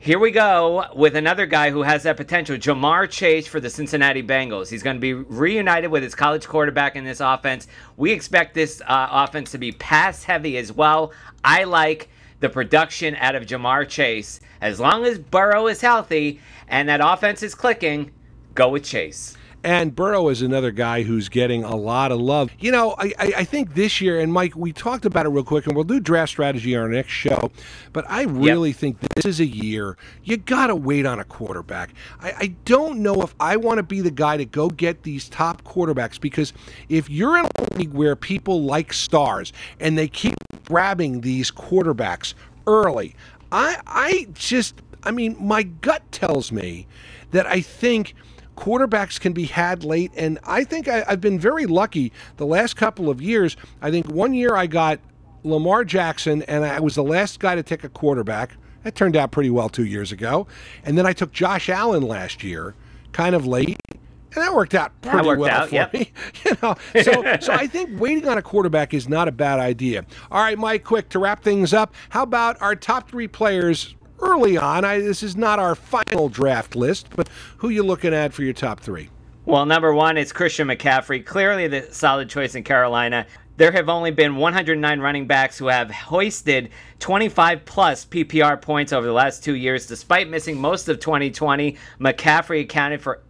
Here 0.00 0.20
we 0.20 0.30
go 0.30 0.86
with 0.94 1.16
another 1.16 1.44
guy 1.44 1.72
who 1.72 1.82
has 1.82 2.04
that 2.04 2.16
potential, 2.16 2.56
Ja'Marr 2.56 3.10
Chase 3.10 3.48
for 3.48 3.58
the 3.58 3.68
Cincinnati 3.68 4.22
Bengals. 4.22 4.70
He's 4.70 4.84
going 4.84 4.94
to 4.94 5.00
be 5.00 5.12
reunited 5.12 5.90
with 5.90 6.04
his 6.04 6.14
college 6.14 6.46
quarterback 6.46 6.94
in 6.94 7.02
this 7.02 7.18
offense. 7.18 7.66
We 7.96 8.12
expect 8.12 8.54
this 8.54 8.80
uh, 8.86 9.08
offense 9.10 9.50
to 9.50 9.58
be 9.58 9.72
pass 9.72 10.22
heavy 10.22 10.56
as 10.56 10.70
well. 10.70 11.12
I 11.42 11.64
like 11.64 12.10
the 12.38 12.48
production 12.48 13.16
out 13.16 13.34
of 13.34 13.46
Ja'Marr 13.46 13.88
Chase. 13.88 14.38
As 14.60 14.78
long 14.78 15.04
as 15.04 15.18
Burrow 15.18 15.66
is 15.66 15.80
healthy 15.80 16.38
and 16.68 16.88
that 16.88 17.00
offense 17.02 17.42
is 17.42 17.56
clicking, 17.56 18.12
go 18.54 18.68
with 18.68 18.84
Chase. 18.84 19.36
And 19.64 19.94
Burrow 19.94 20.28
is 20.28 20.40
another 20.40 20.70
guy 20.70 21.02
who's 21.02 21.28
getting 21.28 21.64
a 21.64 21.74
lot 21.74 22.12
of 22.12 22.20
love. 22.20 22.50
You 22.60 22.70
know, 22.70 22.94
I, 22.96 23.12
I 23.18 23.44
think 23.44 23.74
this 23.74 24.00
year, 24.00 24.20
and 24.20 24.32
Mike, 24.32 24.54
we 24.54 24.72
talked 24.72 25.04
about 25.04 25.26
it 25.26 25.30
real 25.30 25.42
quick, 25.42 25.66
and 25.66 25.74
we'll 25.74 25.84
do 25.84 25.98
draft 25.98 26.30
strategy 26.30 26.76
on 26.76 26.82
our 26.82 26.88
next 26.88 27.10
show. 27.10 27.50
But 27.92 28.04
I 28.08 28.22
really 28.22 28.70
yep. 28.70 28.78
think 28.78 29.00
this 29.14 29.24
is 29.24 29.40
a 29.40 29.46
year 29.46 29.96
you 30.22 30.36
got 30.36 30.68
to 30.68 30.76
wait 30.76 31.06
on 31.06 31.18
a 31.18 31.24
quarterback. 31.24 31.92
I, 32.20 32.32
I 32.38 32.46
don't 32.64 33.00
know 33.00 33.22
if 33.22 33.34
I 33.40 33.56
want 33.56 33.78
to 33.78 33.82
be 33.82 34.00
the 34.00 34.10
guy 34.10 34.36
to 34.36 34.44
go 34.44 34.68
get 34.68 35.02
these 35.02 35.28
top 35.28 35.64
quarterbacks 35.64 36.20
because 36.20 36.52
if 36.88 37.10
you're 37.10 37.38
in 37.38 37.44
a 37.44 37.76
league 37.76 37.92
where 37.92 38.14
people 38.14 38.62
like 38.62 38.92
stars 38.92 39.52
and 39.80 39.98
they 39.98 40.08
keep 40.08 40.36
grabbing 40.66 41.22
these 41.22 41.50
quarterbacks 41.50 42.34
early, 42.66 43.16
I 43.50 43.80
I 43.86 44.28
just 44.34 44.80
I 45.02 45.10
mean 45.10 45.36
my 45.40 45.64
gut 45.64 46.10
tells 46.12 46.52
me 46.52 46.86
that 47.32 47.46
I 47.46 47.60
think 47.60 48.14
quarterbacks 48.58 49.20
can 49.20 49.32
be 49.32 49.44
had 49.44 49.84
late. 49.84 50.10
And 50.16 50.38
I 50.44 50.64
think 50.64 50.88
I, 50.88 51.04
have 51.08 51.20
been 51.20 51.38
very 51.38 51.66
lucky 51.66 52.12
the 52.36 52.46
last 52.46 52.76
couple 52.76 53.08
of 53.08 53.22
years. 53.22 53.56
I 53.80 53.90
think 53.90 54.08
one 54.08 54.34
year 54.34 54.56
I 54.56 54.66
got 54.66 54.98
Lamar 55.44 55.84
Jackson, 55.84 56.42
and 56.42 56.64
I 56.64 56.80
was 56.80 56.96
the 56.96 57.04
last 57.04 57.38
guy 57.38 57.54
to 57.54 57.62
take 57.62 57.84
a 57.84 57.88
quarterback. 57.88 58.56
That 58.82 58.94
turned 58.94 59.16
out 59.16 59.30
pretty 59.30 59.50
well 59.50 59.68
two 59.68 59.84
years 59.84 60.12
ago. 60.12 60.46
And 60.84 60.98
then 60.98 61.06
I 61.06 61.12
took 61.12 61.32
Josh 61.32 61.68
Allen 61.68 62.02
last 62.02 62.42
year, 62.42 62.74
kind 63.12 63.34
of 63.34 63.46
late. 63.46 63.78
and 63.90 63.98
that 64.34 64.54
worked 64.54 64.74
out 64.74 65.00
pretty 65.02 65.26
worked 65.26 65.40
well 65.40 65.62
out, 65.62 65.68
for 65.68 65.74
yep. 65.76 65.92
me. 65.92 66.12
You 66.44 66.56
know, 66.62 66.74
so 67.02 67.36
so 67.40 67.52
I 67.52 67.66
think 67.66 68.00
waiting 68.00 68.28
on 68.28 68.38
a 68.38 68.42
quarterback 68.42 68.92
is 68.92 69.08
not 69.08 69.28
a 69.28 69.32
bad 69.32 69.60
idea. 69.60 70.04
All 70.30 70.42
right, 70.42 70.58
Mike, 70.58 70.84
quick 70.84 71.08
to 71.10 71.18
wrap 71.18 71.42
things 71.42 71.72
up. 71.72 71.94
How 72.08 72.22
about 72.22 72.60
our 72.60 72.74
top 72.74 73.08
three 73.08 73.28
players 73.28 73.94
early 74.20 74.56
on? 74.56 74.84
I, 74.84 75.00
this 75.00 75.22
is 75.22 75.36
not 75.36 75.58
our 75.58 75.74
final 75.74 76.28
draft 76.28 76.76
list, 76.76 77.08
but 77.14 77.28
who 77.58 77.68
you 77.68 77.82
looking 77.82 78.14
at 78.14 78.32
for 78.32 78.42
your 78.42 78.52
top 78.52 78.80
three? 78.80 79.10
Well, 79.44 79.64
number 79.64 79.94
one 79.94 80.18
is 80.18 80.32
Christian 80.32 80.68
McCaffrey, 80.68 81.24
clearly 81.24 81.68
the 81.68 81.88
solid 81.90 82.28
choice 82.28 82.54
in 82.54 82.64
Carolina. 82.64 83.26
There 83.56 83.72
have 83.72 83.88
only 83.88 84.10
been 84.10 84.36
109 84.36 85.00
running 85.00 85.26
backs 85.26 85.58
who 85.58 85.66
have 85.66 85.90
hoisted 85.90 86.70
25 87.00 87.64
plus 87.64 88.04
PPR 88.04 88.60
points 88.60 88.92
over 88.92 89.06
the 89.06 89.12
last 89.12 89.42
two 89.42 89.54
years, 89.54 89.86
despite 89.86 90.28
missing 90.28 90.60
most 90.60 90.88
of 90.88 91.00
2020. 91.00 91.76
McCaffrey 91.98 92.60
accounted 92.60 93.00
for 93.00 93.22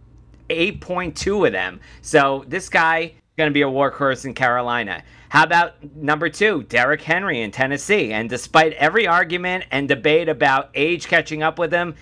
8.2 0.49 1.47
of 1.47 1.53
them. 1.53 1.79
So 2.01 2.43
this 2.47 2.69
guy 2.69 3.13
going 3.39 3.49
to 3.49 3.53
be 3.53 3.61
a 3.61 3.65
workhorse 3.65 4.25
in 4.25 4.33
Carolina. 4.33 5.01
How 5.29 5.43
about 5.43 5.73
number 5.95 6.29
two, 6.29 6.63
Derrick 6.63 7.01
Henry 7.01 7.41
in 7.41 7.51
Tennessee? 7.51 8.11
And 8.11 8.29
despite 8.29 8.73
every 8.73 9.07
argument 9.07 9.63
and 9.71 9.87
debate 9.87 10.27
about 10.27 10.69
age 10.75 11.07
catching 11.07 11.41
up 11.41 11.57
with 11.57 11.71
him, 11.71 11.95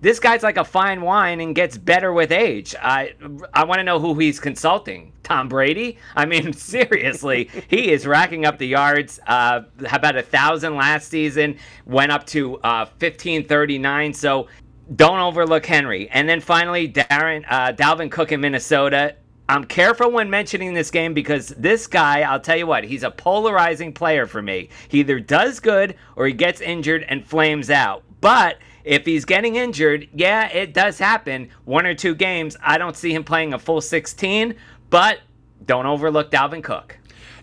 this 0.00 0.18
guy's 0.18 0.42
like 0.42 0.56
a 0.56 0.64
fine 0.64 1.02
wine 1.02 1.40
and 1.40 1.54
gets 1.54 1.76
better 1.78 2.12
with 2.12 2.32
age. 2.32 2.74
I 2.80 3.14
I 3.52 3.64
want 3.64 3.78
to 3.78 3.84
know 3.84 4.00
who 4.00 4.18
he's 4.18 4.40
consulting. 4.40 5.12
Tom 5.22 5.48
Brady? 5.48 5.98
I 6.16 6.26
mean, 6.26 6.52
seriously, 6.74 7.50
he 7.68 7.92
is 7.92 8.06
racking 8.06 8.46
up 8.46 8.58
the 8.58 8.66
yards. 8.66 9.20
Uh, 9.26 9.62
about 9.92 10.16
a 10.16 10.22
thousand 10.22 10.74
last 10.74 11.08
season? 11.08 11.58
Went 11.86 12.10
up 12.10 12.26
to 12.28 12.58
uh, 12.62 12.86
fifteen 12.98 13.46
thirty 13.46 13.78
nine. 13.78 14.12
So 14.14 14.48
don't 14.96 15.20
overlook 15.20 15.66
Henry. 15.66 16.08
And 16.10 16.28
then 16.28 16.40
finally, 16.40 16.90
Darren 16.90 17.44
uh, 17.48 17.72
Dalvin 17.72 18.10
Cook 18.10 18.32
in 18.32 18.40
Minnesota. 18.40 19.16
I'm 19.50 19.64
careful 19.64 20.12
when 20.12 20.30
mentioning 20.30 20.74
this 20.74 20.92
game 20.92 21.12
because 21.12 21.48
this 21.48 21.88
guy, 21.88 22.20
I'll 22.20 22.38
tell 22.38 22.56
you 22.56 22.68
what, 22.68 22.84
he's 22.84 23.02
a 23.02 23.10
polarizing 23.10 23.92
player 23.92 24.28
for 24.28 24.40
me. 24.40 24.68
He 24.86 25.00
either 25.00 25.18
does 25.18 25.58
good 25.58 25.96
or 26.14 26.28
he 26.28 26.32
gets 26.32 26.60
injured 26.60 27.04
and 27.08 27.26
flames 27.26 27.68
out. 27.68 28.04
But 28.20 28.58
if 28.84 29.04
he's 29.04 29.24
getting 29.24 29.56
injured, 29.56 30.08
yeah, 30.14 30.46
it 30.52 30.72
does 30.72 31.00
happen. 31.00 31.48
One 31.64 31.84
or 31.84 31.96
two 31.96 32.14
games, 32.14 32.56
I 32.62 32.78
don't 32.78 32.96
see 32.96 33.12
him 33.12 33.24
playing 33.24 33.52
a 33.52 33.58
full 33.58 33.80
16, 33.80 34.54
but 34.88 35.18
don't 35.66 35.86
overlook 35.86 36.30
Dalvin 36.30 36.62
Cook. 36.62 36.99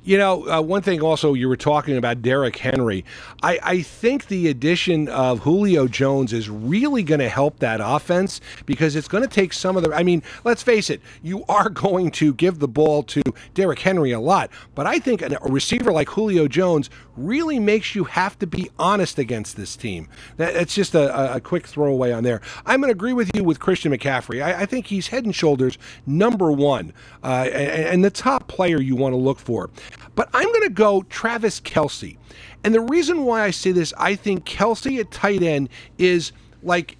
You 0.07 0.17
know, 0.17 0.47
uh, 0.47 0.61
one 0.61 0.83
thing 0.83 1.01
also 1.01 1.33
you 1.33 1.49
were 1.49 1.57
talking 1.57 1.97
about 1.97 2.21
Derrick 2.21 2.55
Henry. 2.55 3.03
I, 3.43 3.59
I 3.61 3.81
think 3.81 4.27
the 4.27 4.47
addition 4.47 5.09
of 5.09 5.39
Julio 5.39 5.89
Jones 5.89 6.31
is 6.31 6.49
really 6.49 7.03
going 7.03 7.19
to 7.19 7.27
help 7.27 7.59
that 7.59 7.81
offense 7.83 8.39
because 8.65 8.95
it's 8.95 9.09
going 9.09 9.23
to 9.23 9.29
take 9.29 9.51
some 9.51 9.75
of 9.75 9.83
the. 9.83 9.93
I 9.93 10.03
mean, 10.03 10.23
let's 10.45 10.63
face 10.63 10.89
it, 10.89 11.01
you 11.21 11.43
are 11.49 11.67
going 11.87 12.11
to 12.11 12.33
give 12.33 12.59
the 12.59 12.69
ball 12.69 13.03
to 13.03 13.21
Derrick 13.53 13.79
Henry 13.79 14.13
a 14.13 14.19
lot, 14.21 14.49
but 14.75 14.87
I 14.87 14.97
think 14.97 15.21
a 15.21 15.39
receiver 15.41 15.91
like 15.91 16.07
Julio 16.07 16.47
Jones 16.47 16.89
really 17.17 17.59
makes 17.59 17.95
you 17.95 18.05
have 18.05 18.37
to 18.39 18.47
be 18.47 18.69
honest 18.79 19.19
against 19.19 19.57
this 19.57 19.75
team. 19.75 20.07
That, 20.37 20.53
that's 20.53 20.73
just 20.73 20.95
a, 20.95 21.35
a 21.35 21.41
quick 21.41 21.67
throwaway 21.67 22.11
on 22.11 22.23
there. 22.23 22.41
I'm 22.65 22.79
going 22.79 22.89
to 22.89 22.97
agree 22.97 23.13
with 23.13 23.31
you 23.35 23.43
with 23.43 23.59
Christian 23.59 23.91
McCaffrey. 23.91 24.41
I, 24.41 24.61
I 24.61 24.65
think 24.65 24.87
he's 24.87 25.07
head 25.07 25.25
and 25.25 25.35
shoulders 25.35 25.77
number 26.05 26.51
one 26.51 26.93
uh, 27.23 27.49
and, 27.51 27.87
and 27.87 28.05
the 28.05 28.09
top 28.09 28.47
player 28.47 28.79
you 28.79 28.95
want 28.95 29.13
to 29.13 29.17
look 29.17 29.39
for. 29.39 29.69
But 30.15 30.29
I'm 30.33 30.47
going 30.47 30.63
to 30.63 30.69
go 30.69 31.03
Travis 31.03 31.59
Kelce. 31.59 32.17
And 32.63 32.73
the 32.73 32.81
reason 32.81 33.23
why 33.23 33.43
I 33.43 33.51
say 33.51 33.71
this, 33.71 33.93
I 33.97 34.15
think 34.15 34.45
Kelce 34.45 34.99
at 34.99 35.11
tight 35.11 35.43
end 35.43 35.69
is 35.97 36.31
like 36.63 36.97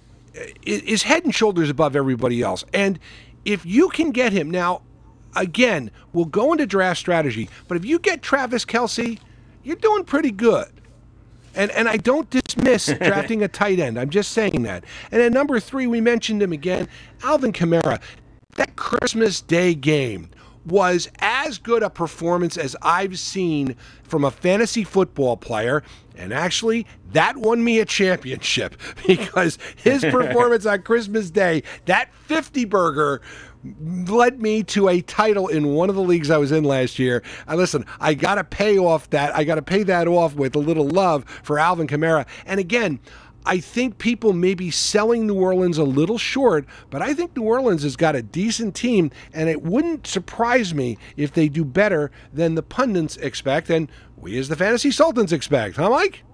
is 0.64 1.02
head 1.02 1.24
and 1.24 1.34
shoulders 1.34 1.68
above 1.68 1.96
everybody 1.96 2.42
else. 2.42 2.64
And 2.72 2.98
if 3.44 3.66
you 3.66 3.88
can 3.88 4.10
get 4.10 4.32
him 4.32 4.50
now, 4.50 4.82
again, 5.34 5.90
we'll 6.12 6.26
go 6.26 6.52
into 6.52 6.66
draft 6.66 7.00
strategy. 7.00 7.48
But 7.66 7.76
if 7.76 7.84
you 7.84 7.98
get 7.98 8.22
Travis 8.22 8.64
Kelce, 8.64 9.18
you're 9.62 9.76
doing 9.76 10.04
pretty 10.04 10.30
good. 10.30 10.68
And 11.54 11.70
and 11.72 11.88
I 11.88 11.96
don't 11.96 12.28
dismiss 12.30 12.86
drafting 13.00 13.42
a 13.42 13.48
tight 13.48 13.80
end. 13.80 13.98
I'm 13.98 14.10
just 14.10 14.32
saying 14.32 14.62
that. 14.62 14.84
And 15.10 15.20
at 15.20 15.32
number 15.32 15.58
three, 15.60 15.86
we 15.86 16.00
mentioned 16.00 16.42
him 16.42 16.52
again, 16.52 16.88
Alvin 17.22 17.52
Kamara. 17.52 18.00
That 18.56 18.76
Christmas 18.76 19.40
Day 19.40 19.74
game 19.74 20.30
was 20.68 21.08
as 21.18 21.58
good 21.58 21.82
a 21.82 21.90
performance 21.90 22.56
as 22.56 22.76
I've 22.82 23.18
seen 23.18 23.76
from 24.02 24.24
a 24.24 24.30
fantasy 24.30 24.84
football 24.84 25.36
player. 25.36 25.82
And 26.16 26.32
actually, 26.32 26.86
that 27.12 27.36
won 27.36 27.62
me 27.62 27.78
a 27.78 27.84
championship 27.84 28.76
because 29.06 29.58
his 29.76 30.02
performance 30.10 30.66
on 30.66 30.82
Christmas 30.82 31.30
Day, 31.30 31.62
that 31.86 32.12
50 32.14 32.64
burger, 32.64 33.22
led 33.80 34.40
me 34.40 34.62
to 34.62 34.88
a 34.88 35.00
title 35.00 35.48
in 35.48 35.74
one 35.74 35.88
of 35.88 35.96
the 35.96 36.02
leagues 36.02 36.30
I 36.30 36.38
was 36.38 36.52
in 36.52 36.64
last 36.64 36.98
year. 36.98 37.22
I 37.46 37.54
listen, 37.54 37.84
I 38.00 38.14
got 38.14 38.36
to 38.36 38.44
pay 38.44 38.78
off 38.78 39.10
that. 39.10 39.34
I 39.34 39.44
got 39.44 39.56
to 39.56 39.62
pay 39.62 39.82
that 39.84 40.06
off 40.06 40.34
with 40.34 40.54
a 40.54 40.60
little 40.60 40.86
love 40.86 41.24
for 41.42 41.58
Alvin 41.58 41.86
Kamara. 41.86 42.26
And 42.46 42.60
again, 42.60 43.00
I 43.48 43.60
think 43.60 43.96
people 43.96 44.34
may 44.34 44.52
be 44.52 44.70
selling 44.70 45.26
New 45.26 45.40
Orleans 45.40 45.78
a 45.78 45.82
little 45.82 46.18
short, 46.18 46.66
but 46.90 47.00
I 47.00 47.14
think 47.14 47.34
New 47.34 47.44
Orleans 47.44 47.82
has 47.82 47.96
got 47.96 48.14
a 48.14 48.20
decent 48.20 48.74
team, 48.74 49.10
and 49.32 49.48
it 49.48 49.62
wouldn't 49.62 50.06
surprise 50.06 50.74
me 50.74 50.98
if 51.16 51.32
they 51.32 51.48
do 51.48 51.64
better 51.64 52.10
than 52.30 52.56
the 52.56 52.62
pundits 52.62 53.16
expect, 53.16 53.70
and 53.70 53.90
we 54.18 54.36
as 54.38 54.48
the 54.48 54.56
Fantasy 54.56 54.90
Sultans 54.90 55.32
expect. 55.32 55.76
Huh, 55.76 55.88
Mike? 55.88 56.24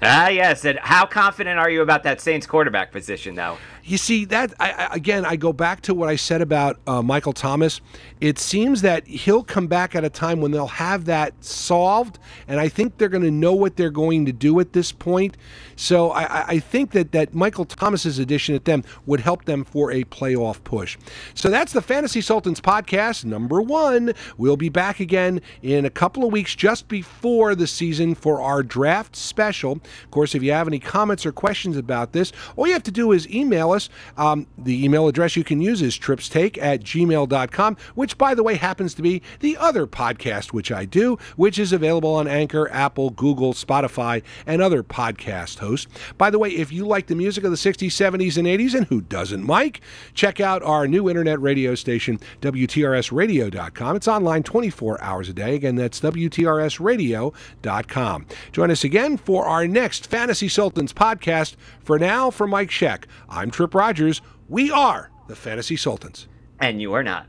Ah, 0.00 0.28
yes. 0.28 0.64
And 0.64 0.78
how 0.80 1.04
confident 1.04 1.58
are 1.58 1.68
you 1.68 1.82
about 1.82 2.02
that 2.04 2.22
Saints 2.22 2.46
quarterback 2.46 2.92
position, 2.92 3.34
though? 3.34 3.58
You 3.86 3.98
see 3.98 4.24
that 4.26 4.54
I, 4.58 4.88
again. 4.92 5.26
I 5.26 5.36
go 5.36 5.52
back 5.52 5.82
to 5.82 5.94
what 5.94 6.08
I 6.08 6.16
said 6.16 6.40
about 6.40 6.78
uh, 6.86 7.02
Michael 7.02 7.34
Thomas. 7.34 7.82
It 8.18 8.38
seems 8.38 8.80
that 8.80 9.06
he'll 9.06 9.44
come 9.44 9.66
back 9.66 9.94
at 9.94 10.04
a 10.04 10.08
time 10.08 10.40
when 10.40 10.52
they'll 10.52 10.66
have 10.66 11.04
that 11.04 11.44
solved, 11.44 12.18
and 12.48 12.58
I 12.58 12.70
think 12.70 12.96
they're 12.96 13.10
going 13.10 13.24
to 13.24 13.30
know 13.30 13.52
what 13.52 13.76
they're 13.76 13.90
going 13.90 14.24
to 14.24 14.32
do 14.32 14.58
at 14.60 14.72
this 14.72 14.90
point. 14.90 15.36
So 15.76 16.12
I, 16.12 16.46
I 16.46 16.58
think 16.60 16.92
that 16.92 17.12
that 17.12 17.34
Michael 17.34 17.66
Thomas's 17.66 18.18
addition 18.18 18.54
at 18.54 18.64
them 18.64 18.84
would 19.04 19.20
help 19.20 19.44
them 19.44 19.64
for 19.64 19.92
a 19.92 20.04
playoff 20.04 20.64
push. 20.64 20.96
So 21.34 21.50
that's 21.50 21.74
the 21.74 21.82
Fantasy 21.82 22.22
Sultans 22.22 22.62
podcast 22.62 23.26
number 23.26 23.60
one. 23.60 24.14
We'll 24.38 24.56
be 24.56 24.70
back 24.70 24.98
again 24.98 25.42
in 25.62 25.84
a 25.84 25.90
couple 25.90 26.24
of 26.24 26.32
weeks, 26.32 26.54
just 26.54 26.88
before 26.88 27.54
the 27.54 27.66
season, 27.66 28.14
for 28.14 28.40
our 28.40 28.62
draft 28.62 29.14
special. 29.14 29.72
Of 29.72 30.10
course, 30.10 30.34
if 30.34 30.42
you 30.42 30.52
have 30.52 30.68
any 30.68 30.78
comments 30.78 31.26
or 31.26 31.32
questions 31.32 31.76
about 31.76 32.12
this, 32.12 32.32
all 32.56 32.66
you 32.66 32.72
have 32.72 32.82
to 32.84 32.90
do 32.90 33.12
is 33.12 33.28
email 33.28 33.73
us. 33.74 33.88
Um, 34.16 34.46
the 34.56 34.84
email 34.84 35.08
address 35.08 35.36
you 35.36 35.44
can 35.44 35.60
use 35.60 35.82
is 35.82 35.98
tripstake 35.98 36.56
at 36.58 36.80
gmail.com, 36.80 37.76
which, 37.94 38.16
by 38.16 38.34
the 38.34 38.42
way, 38.42 38.54
happens 38.54 38.94
to 38.94 39.02
be 39.02 39.22
the 39.40 39.56
other 39.56 39.86
podcast 39.86 40.52
which 40.52 40.72
I 40.72 40.84
do, 40.84 41.18
which 41.36 41.58
is 41.58 41.72
available 41.72 42.14
on 42.14 42.26
Anchor, 42.26 42.70
Apple, 42.70 43.10
Google, 43.10 43.52
Spotify, 43.52 44.22
and 44.46 44.62
other 44.62 44.82
podcast 44.82 45.58
hosts. 45.58 45.86
By 46.16 46.30
the 46.30 46.38
way, 46.38 46.50
if 46.50 46.72
you 46.72 46.86
like 46.86 47.08
the 47.08 47.14
music 47.14 47.44
of 47.44 47.50
the 47.50 47.56
60s, 47.56 47.88
70s, 47.88 48.38
and 48.38 48.46
80s, 48.46 48.74
and 48.74 48.86
who 48.86 49.00
doesn't, 49.00 49.44
Mike, 49.44 49.80
check 50.14 50.40
out 50.40 50.62
our 50.62 50.86
new 50.86 51.10
internet 51.10 51.40
radio 51.40 51.74
station, 51.74 52.20
WTRSradio.com. 52.40 53.96
It's 53.96 54.08
online 54.08 54.42
24 54.42 55.02
hours 55.02 55.28
a 55.28 55.32
day. 55.32 55.54
Again, 55.54 55.76
that's 55.76 56.00
WTRSradio.com. 56.00 58.26
Join 58.52 58.70
us 58.70 58.84
again 58.84 59.16
for 59.16 59.46
our 59.46 59.66
next 59.66 60.06
Fantasy 60.06 60.48
Sultans 60.48 60.92
podcast. 60.92 61.56
For 61.82 61.98
now, 61.98 62.30
for 62.30 62.46
Mike 62.46 62.70
Sheck, 62.70 63.04
I'm 63.28 63.50
Tripp 63.64 63.74
Rogers. 63.74 64.20
We 64.46 64.70
are 64.70 65.10
the 65.26 65.34
Fantasy 65.34 65.74
Sultans. 65.74 66.28
And 66.60 66.82
you 66.82 66.92
are 66.92 67.02
not. 67.02 67.26